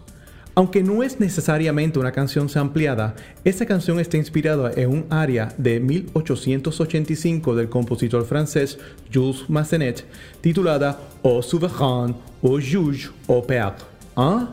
Aunque 0.58 0.82
no 0.82 1.02
es 1.02 1.20
necesariamente 1.20 1.98
una 1.98 2.12
canción 2.12 2.48
sampleada, 2.48 3.14
esta 3.44 3.66
canción 3.66 4.00
está 4.00 4.16
inspirada 4.16 4.72
en 4.74 4.88
un 4.88 5.06
aria 5.10 5.54
de 5.58 5.80
1885 5.80 7.54
del 7.54 7.68
compositor 7.68 8.24
francés 8.24 8.78
Jules 9.12 9.50
Massenet 9.50 10.06
titulada 10.40 10.98
Au 11.22 11.42
souverain, 11.42 12.14
au 12.42 12.58
juge, 12.58 13.10
au 13.28 13.42
père. 13.42 13.74
¿Ah? 14.16 14.48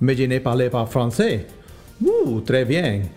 Me 0.00 0.14
llené 0.14 0.40
parler 0.40 0.70
par 0.70 0.88
français. 0.88 1.44
Uh, 2.00 2.40
très 2.40 2.64
bien. 2.64 3.10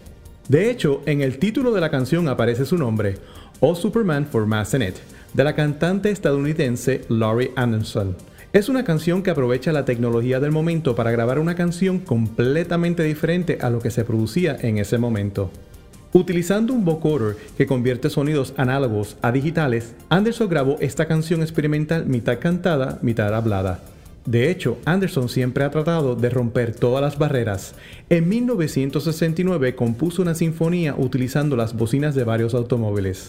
De 0.50 0.69
hecho, 0.69 1.04
en 1.06 1.21
el 1.21 1.39
título 1.39 1.71
de 1.71 1.80
la 1.80 1.89
canción 1.89 2.28
aparece 2.28 2.65
su 2.65 2.78
nombre, 2.78 3.15
O 3.62 3.76
Superman 3.76 4.26
for 4.26 4.45
Massenet, 4.45 4.95
de 5.34 5.43
la 5.45 5.56
cantante 5.56 6.12
estadounidense 6.12 7.06
Laurie 7.08 7.54
Anderson. 7.56 8.13
Es 8.56 8.70
una 8.70 8.86
canción 8.86 9.22
que 9.22 9.32
aprovecha 9.32 9.74
la 9.74 9.84
tecnología 9.84 10.39
del 10.39 10.54
momento 10.54 10.96
para 10.96 11.12
grabar 11.12 11.39
una 11.39 11.56
canción 11.56 12.00
completamente 12.00 13.04
diferente 13.04 13.58
a 13.60 13.70
lo 13.70 13.80
que 13.80 13.91
se 13.91 14.06
producía 14.06 14.56
en 14.62 14.78
ese 14.78 14.98
momento. 14.98 15.52
Utilizando 16.13 16.72
un 16.72 16.86
vocoder 16.86 17.36
que 17.58 17.68
convierte 17.68 18.10
sonidos 18.10 18.54
análogos 18.56 19.18
a 19.22 19.34
digitales, 19.34 19.94
Anderson 20.08 20.48
grabó 20.48 20.78
esta 20.80 21.06
canción 21.06 21.41
experimental 21.41 22.06
mitad 22.06 22.39
cantada, 22.39 22.98
mitad 23.02 23.36
hablada. 23.36 23.82
De 24.26 24.50
hecho, 24.50 24.78
Anderson 24.86 25.28
siempre 25.28 25.65
ha 25.65 25.70
tratado 25.70 26.15
de 26.15 26.30
romper 26.30 26.74
todas 26.74 27.02
las 27.02 27.18
barreras. 27.18 27.76
En 28.10 28.30
1969 28.30 29.76
compuso 29.76 30.22
una 30.22 30.34
sinfonía 30.34 30.96
utilizando 30.98 31.58
las 31.58 31.76
bocinas 31.76 32.15
de 32.15 32.24
varios 32.24 32.54
automóviles. 32.54 33.28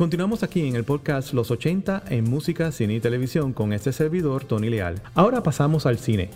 Continuamos 0.00 0.42
aquí 0.42 0.66
en 0.66 0.76
el 0.76 0.84
podcast 0.84 1.34
Los 1.34 1.50
80 1.50 2.04
en 2.08 2.24
música, 2.24 2.72
cine 2.72 2.94
y 2.94 3.00
televisión 3.00 3.52
con 3.52 3.74
este 3.74 3.92
servidor 3.92 4.46
Tony 4.46 4.70
Leal. 4.70 4.94
Ahora 5.14 5.42
pasamos 5.42 5.84
al 5.84 5.98
cine. 5.98 6.30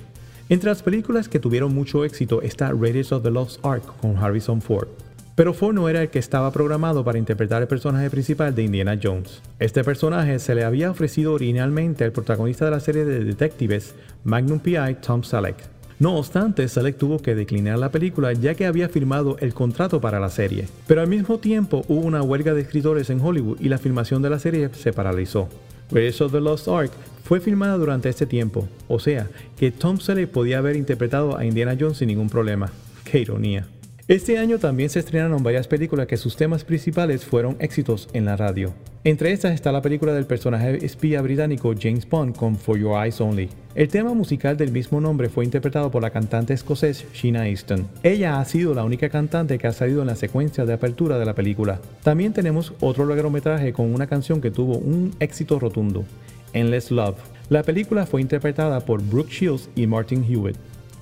Entre 0.50 0.68
las 0.68 0.82
películas 0.82 1.30
que 1.30 1.40
tuvieron 1.40 1.74
mucho 1.74 2.04
éxito 2.04 2.42
está 2.42 2.72
Raiders 2.72 3.10
of 3.12 3.22
the 3.22 3.30
Lost 3.30 3.64
Ark 3.64 3.82
con 4.02 4.18
Harrison 4.18 4.60
Ford. 4.60 4.88
Pero 5.34 5.54
Ford 5.54 5.74
no 5.74 5.88
era 5.88 6.02
el 6.02 6.10
que 6.10 6.18
estaba 6.18 6.52
programado 6.52 7.06
para 7.06 7.16
interpretar 7.16 7.62
el 7.62 7.68
personaje 7.68 8.10
principal 8.10 8.54
de 8.54 8.64
Indiana 8.64 9.00
Jones. 9.02 9.40
Este 9.58 9.82
personaje 9.82 10.38
se 10.40 10.54
le 10.54 10.64
había 10.64 10.90
ofrecido 10.90 11.32
originalmente 11.32 12.04
al 12.04 12.12
protagonista 12.12 12.66
de 12.66 12.70
la 12.70 12.80
serie 12.80 13.06
de 13.06 13.24
detectives 13.24 13.94
Magnum 14.24 14.58
PI 14.58 14.96
Tom 15.00 15.22
Selleck. 15.22 15.73
No 15.98 16.16
obstante, 16.16 16.66
Selleck 16.68 16.98
tuvo 16.98 17.18
que 17.20 17.34
declinar 17.34 17.78
la 17.78 17.90
película 17.90 18.32
ya 18.32 18.54
que 18.54 18.66
había 18.66 18.88
firmado 18.88 19.36
el 19.38 19.54
contrato 19.54 20.00
para 20.00 20.18
la 20.18 20.28
serie. 20.28 20.66
Pero 20.86 21.00
al 21.00 21.08
mismo 21.08 21.38
tiempo 21.38 21.84
hubo 21.88 22.00
una 22.00 22.22
huelga 22.22 22.52
de 22.52 22.62
escritores 22.62 23.10
en 23.10 23.20
Hollywood 23.20 23.60
y 23.60 23.68
la 23.68 23.78
filmación 23.78 24.20
de 24.20 24.30
la 24.30 24.38
serie 24.38 24.70
se 24.74 24.92
paralizó. 24.92 25.48
Raiders 25.90 26.20
of 26.20 26.32
the 26.32 26.40
Lost 26.40 26.66
Ark 26.66 26.90
fue 27.22 27.40
filmada 27.40 27.76
durante 27.76 28.08
este 28.08 28.26
tiempo, 28.26 28.68
o 28.88 28.98
sea, 28.98 29.28
que 29.56 29.70
Tom 29.70 29.98
Selleck 29.98 30.30
podía 30.30 30.58
haber 30.58 30.76
interpretado 30.76 31.36
a 31.36 31.44
Indiana 31.44 31.76
Jones 31.78 31.98
sin 31.98 32.08
ningún 32.08 32.28
problema. 32.28 32.70
¡Qué 33.04 33.20
ironía! 33.20 33.66
Este 34.06 34.36
año 34.36 34.58
también 34.58 34.90
se 34.90 34.98
estrenaron 34.98 35.42
varias 35.42 35.66
películas 35.66 36.06
que 36.06 36.18
sus 36.18 36.36
temas 36.36 36.62
principales 36.62 37.24
fueron 37.24 37.56
éxitos 37.58 38.06
en 38.12 38.26
la 38.26 38.36
radio. 38.36 38.74
Entre 39.02 39.32
estas 39.32 39.54
está 39.54 39.72
la 39.72 39.80
película 39.80 40.12
del 40.12 40.26
personaje 40.26 40.84
espía 40.84 41.22
británico 41.22 41.72
James 41.80 42.06
Bond 42.06 42.36
con 42.36 42.58
For 42.58 42.78
Your 42.78 43.02
Eyes 43.02 43.18
Only. 43.22 43.48
El 43.74 43.88
tema 43.88 44.12
musical 44.12 44.58
del 44.58 44.72
mismo 44.72 45.00
nombre 45.00 45.30
fue 45.30 45.46
interpretado 45.46 45.90
por 45.90 46.02
la 46.02 46.10
cantante 46.10 46.52
escocés 46.52 47.06
Sheena 47.14 47.48
Easton. 47.48 47.88
Ella 48.02 48.40
ha 48.40 48.44
sido 48.44 48.74
la 48.74 48.84
única 48.84 49.08
cantante 49.08 49.56
que 49.56 49.68
ha 49.68 49.72
salido 49.72 50.02
en 50.02 50.08
la 50.08 50.16
secuencia 50.16 50.66
de 50.66 50.74
apertura 50.74 51.18
de 51.18 51.24
la 51.24 51.34
película. 51.34 51.80
También 52.02 52.34
tenemos 52.34 52.74
otro 52.80 53.06
largometraje 53.06 53.72
con 53.72 53.94
una 53.94 54.06
canción 54.06 54.42
que 54.42 54.50
tuvo 54.50 54.76
un 54.76 55.16
éxito 55.18 55.58
rotundo, 55.58 56.04
Endless 56.52 56.90
Love. 56.90 57.16
La 57.48 57.62
película 57.62 58.04
fue 58.04 58.20
interpretada 58.20 58.80
por 58.80 59.02
Brooke 59.02 59.32
Shields 59.32 59.70
y 59.74 59.86
Martin 59.86 60.26
Hewitt. 60.28 60.56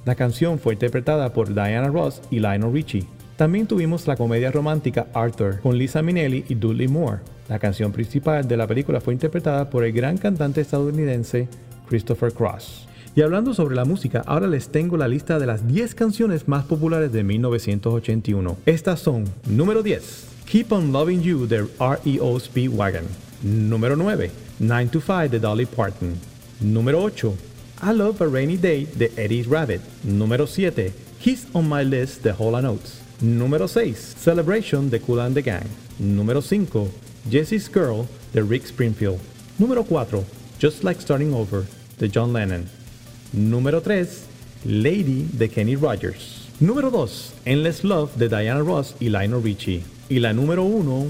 La 0.04 0.16
canción 0.16 0.58
fue 0.58 0.72
interpretada 0.72 1.32
por 1.32 1.54
Diana 1.54 1.86
Ross 1.86 2.22
y 2.28 2.40
Lionel 2.40 2.72
Richie. 2.72 3.06
También 3.36 3.68
tuvimos 3.68 4.08
la 4.08 4.16
comedia 4.16 4.50
romántica 4.50 5.06
Arthur 5.14 5.60
con 5.60 5.78
Lisa 5.78 6.02
Minnelli 6.02 6.44
y 6.48 6.56
Dudley 6.56 6.88
Moore. 6.88 7.20
La 7.48 7.60
canción 7.60 7.92
principal 7.92 8.48
de 8.48 8.56
la 8.56 8.66
película 8.66 9.00
fue 9.00 9.14
interpretada 9.14 9.70
por 9.70 9.84
el 9.84 9.92
gran 9.92 10.18
cantante 10.18 10.60
estadounidense 10.60 11.48
Christopher 11.88 12.32
Cross. 12.32 12.88
Y 13.14 13.22
hablando 13.22 13.54
sobre 13.54 13.76
la 13.76 13.84
música, 13.84 14.22
ahora 14.26 14.48
les 14.48 14.70
tengo 14.70 14.96
la 14.96 15.06
lista 15.06 15.38
de 15.38 15.46
las 15.46 15.68
10 15.68 15.94
canciones 15.94 16.48
más 16.48 16.64
populares 16.64 17.12
de 17.12 17.22
1981. 17.22 18.56
Estas 18.66 19.00
son: 19.00 19.24
número 19.46 19.84
10, 19.84 20.26
Keep 20.46 20.72
on 20.72 20.92
Loving 20.92 21.22
You 21.22 21.46
de 21.46 21.64
REO 21.78 22.40
Speedwagon. 22.40 23.04
Número 23.42 23.94
9, 23.96 24.30
9 24.58 24.90
to 24.90 25.00
5 25.00 25.28
de 25.28 25.38
Dolly 25.38 25.66
Parton. 25.66 26.14
Número 26.60 27.02
8, 27.02 27.34
I 27.84 27.90
Love 27.90 28.20
a 28.20 28.28
Rainy 28.28 28.56
Day 28.56 28.86
de 28.96 29.10
Eddie 29.16 29.42
Rabbit. 29.42 29.80
Número 30.04 30.46
7. 30.46 30.92
He's 31.18 31.48
on 31.52 31.68
My 31.68 31.82
List 31.82 32.22
de 32.22 32.32
Hall 32.32 32.52
Notes. 32.62 33.00
Número 33.20 33.66
6. 33.66 34.14
Celebration 34.16 34.88
de 34.88 35.00
Cool 35.00 35.18
and 35.18 35.34
the 35.34 35.42
Gang. 35.42 35.66
Número 35.98 36.40
5. 36.40 36.88
Jesse's 37.28 37.68
Girl 37.68 38.06
de 38.32 38.44
Rick 38.44 38.68
Springfield. 38.68 39.18
Número 39.58 39.84
4. 39.84 40.24
Just 40.60 40.84
Like 40.84 41.00
Starting 41.00 41.34
Over 41.34 41.64
de 41.98 42.08
John 42.08 42.32
Lennon. 42.32 42.68
Número 43.32 43.82
3. 43.82 44.26
Lady 44.64 45.26
de 45.36 45.48
Kenny 45.48 45.74
Rogers. 45.74 46.50
Número 46.60 46.88
2. 46.88 47.32
Endless 47.46 47.82
Love 47.82 48.14
de 48.16 48.28
Diana 48.28 48.62
Ross 48.62 48.94
y 49.00 49.08
Lionel 49.08 49.42
Richie. 49.42 49.82
Y 50.08 50.20
la 50.20 50.32
número 50.32 50.62
1. 50.62 51.08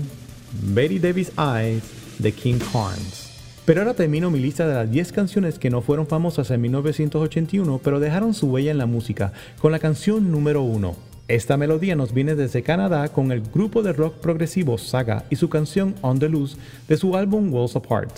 Betty 0.72 0.98
Davis 0.98 1.32
Eyes 1.36 1.82
de 2.18 2.32
King 2.32 2.60
Carnes. 2.72 3.21
Pero 3.64 3.80
ahora 3.80 3.94
termino 3.94 4.28
mi 4.28 4.40
lista 4.40 4.66
de 4.66 4.74
las 4.74 4.90
10 4.90 5.12
canciones 5.12 5.60
que 5.60 5.70
no 5.70 5.82
fueron 5.82 6.08
famosas 6.08 6.50
en 6.50 6.60
1981, 6.62 7.80
pero 7.84 8.00
dejaron 8.00 8.34
su 8.34 8.48
huella 8.48 8.72
en 8.72 8.78
la 8.78 8.86
música, 8.86 9.32
con 9.60 9.70
la 9.70 9.78
canción 9.78 10.32
número 10.32 10.62
1. 10.62 10.96
Esta 11.28 11.56
melodía 11.56 11.94
nos 11.94 12.12
viene 12.12 12.34
desde 12.34 12.64
Canadá 12.64 13.08
con 13.10 13.30
el 13.30 13.40
grupo 13.40 13.84
de 13.84 13.92
rock 13.92 14.16
progresivo 14.16 14.78
Saga 14.78 15.24
y 15.30 15.36
su 15.36 15.48
canción 15.48 15.94
On 16.00 16.18
the 16.18 16.28
Loose 16.28 16.56
de 16.88 16.96
su 16.96 17.16
álbum 17.16 17.54
Walls 17.54 17.76
Apart. 17.76 18.10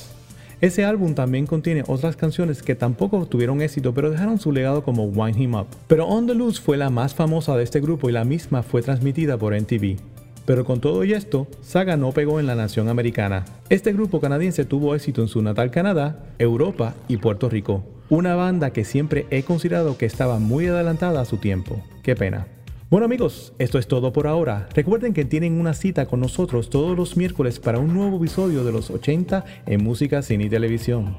Ese 0.62 0.86
álbum 0.86 1.14
también 1.14 1.46
contiene 1.46 1.84
otras 1.88 2.16
canciones 2.16 2.62
que 2.62 2.74
tampoco 2.74 3.26
tuvieron 3.26 3.60
éxito 3.60 3.92
pero 3.92 4.10
dejaron 4.10 4.40
su 4.40 4.50
legado 4.50 4.82
como 4.82 5.04
Wind 5.04 5.38
Him 5.38 5.56
Up. 5.56 5.66
Pero 5.88 6.06
On 6.06 6.26
the 6.26 6.32
Loose 6.32 6.62
fue 6.62 6.78
la 6.78 6.88
más 6.88 7.14
famosa 7.14 7.54
de 7.54 7.64
este 7.64 7.80
grupo 7.80 8.08
y 8.08 8.12
la 8.12 8.24
misma 8.24 8.62
fue 8.62 8.80
transmitida 8.80 9.36
por 9.36 9.52
MTV. 9.52 10.13
Pero 10.44 10.64
con 10.64 10.80
todo 10.80 11.04
y 11.04 11.12
esto, 11.12 11.46
Saga 11.62 11.96
no 11.96 12.12
pegó 12.12 12.38
en 12.38 12.46
la 12.46 12.54
nación 12.54 12.88
americana. 12.88 13.44
Este 13.70 13.92
grupo 13.92 14.20
canadiense 14.20 14.64
tuvo 14.64 14.94
éxito 14.94 15.22
en 15.22 15.28
su 15.28 15.40
natal 15.40 15.70
Canadá, 15.70 16.26
Europa 16.38 16.94
y 17.08 17.16
Puerto 17.16 17.48
Rico. 17.48 17.84
Una 18.10 18.34
banda 18.34 18.70
que 18.70 18.84
siempre 18.84 19.26
he 19.30 19.42
considerado 19.42 19.96
que 19.96 20.04
estaba 20.04 20.38
muy 20.38 20.66
adelantada 20.66 21.22
a 21.22 21.24
su 21.24 21.38
tiempo. 21.38 21.82
Qué 22.02 22.14
pena. 22.14 22.46
Bueno 22.90 23.06
amigos, 23.06 23.54
esto 23.58 23.78
es 23.78 23.88
todo 23.88 24.12
por 24.12 24.26
ahora. 24.26 24.68
Recuerden 24.74 25.14
que 25.14 25.24
tienen 25.24 25.58
una 25.58 25.72
cita 25.72 26.04
con 26.06 26.20
nosotros 26.20 26.68
todos 26.68 26.96
los 26.96 27.16
miércoles 27.16 27.58
para 27.58 27.78
un 27.78 27.94
nuevo 27.94 28.18
episodio 28.18 28.62
de 28.62 28.72
los 28.72 28.90
80 28.90 29.44
en 29.66 29.82
música, 29.82 30.20
cine 30.20 30.44
y 30.44 30.50
televisión. 30.50 31.16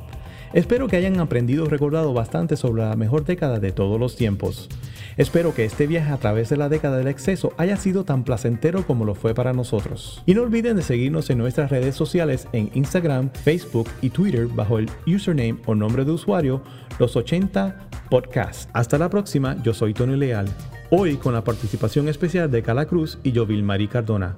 Espero 0.56 0.88
que 0.88 0.96
hayan 0.96 1.20
aprendido 1.20 1.66
y 1.66 1.68
recordado 1.68 2.14
bastante 2.14 2.56
sobre 2.56 2.84
la 2.84 2.96
mejor 2.96 3.26
década 3.26 3.60
de 3.60 3.74
todos 3.74 4.00
los 4.00 4.16
tiempos. 4.16 4.70
Espero 5.18 5.54
que 5.54 5.66
este 5.66 5.86
viaje 5.86 6.14
a 6.14 6.18
través 6.18 6.48
de 6.48 6.56
la 6.56 6.70
década 6.70 6.98
del 6.98 7.10
exceso 7.10 7.52
haya 7.58 7.76
sido 7.76 8.06
tan 8.06 8.24
placentero 8.24 8.88
como 8.88 9.04
lo 9.04 9.16
fue 9.16 9.34
para 9.34 9.52
nosotros. 9.52 10.24
Y 10.26 10.34
no 10.34 10.44
olviden 10.44 10.78
de 10.78 10.82
seguirnos 10.82 11.30
en 11.30 11.40
nuestras 11.40 11.72
redes 11.72 11.96
sociales 11.96 12.48
en 12.54 12.72
Instagram, 12.74 13.32
Facebook 13.32 13.90
y 14.02 14.12
Twitter 14.12 14.48
bajo 14.48 14.80
el 14.80 14.90
username 15.06 15.58
o 15.66 15.76
nombre 15.76 16.06
de 16.06 16.12
usuario 16.12 16.62
Los 17.00 17.18
80 17.18 17.90
Podcast. 18.10 18.70
Hasta 18.72 18.98
la 18.98 19.10
próxima, 19.10 19.62
yo 19.62 19.74
soy 19.74 19.94
Tony 19.94 20.16
Leal. 20.16 20.48
Hoy 20.90 21.18
con 21.18 21.34
la 21.34 21.44
participación 21.44 22.08
especial 22.08 22.50
de 22.50 22.64
Cala 22.64 22.86
Cruz 22.86 23.18
y 23.24 23.36
Jovil 23.36 23.62
Marie 23.62 23.90
Cardona. 23.90 24.38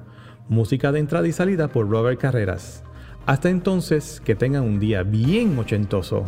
Música 0.50 0.92
de 0.92 0.98
entrada 0.98 1.28
y 1.28 1.32
salida 1.32 1.68
por 1.68 1.88
Robert 1.88 2.20
Carreras. 2.20 2.87
Hasta 3.28 3.50
entonces, 3.50 4.22
que 4.24 4.36
tengan 4.36 4.64
un 4.64 4.80
día 4.80 5.04
bien 5.04 5.60
ochentoso. 5.60 6.24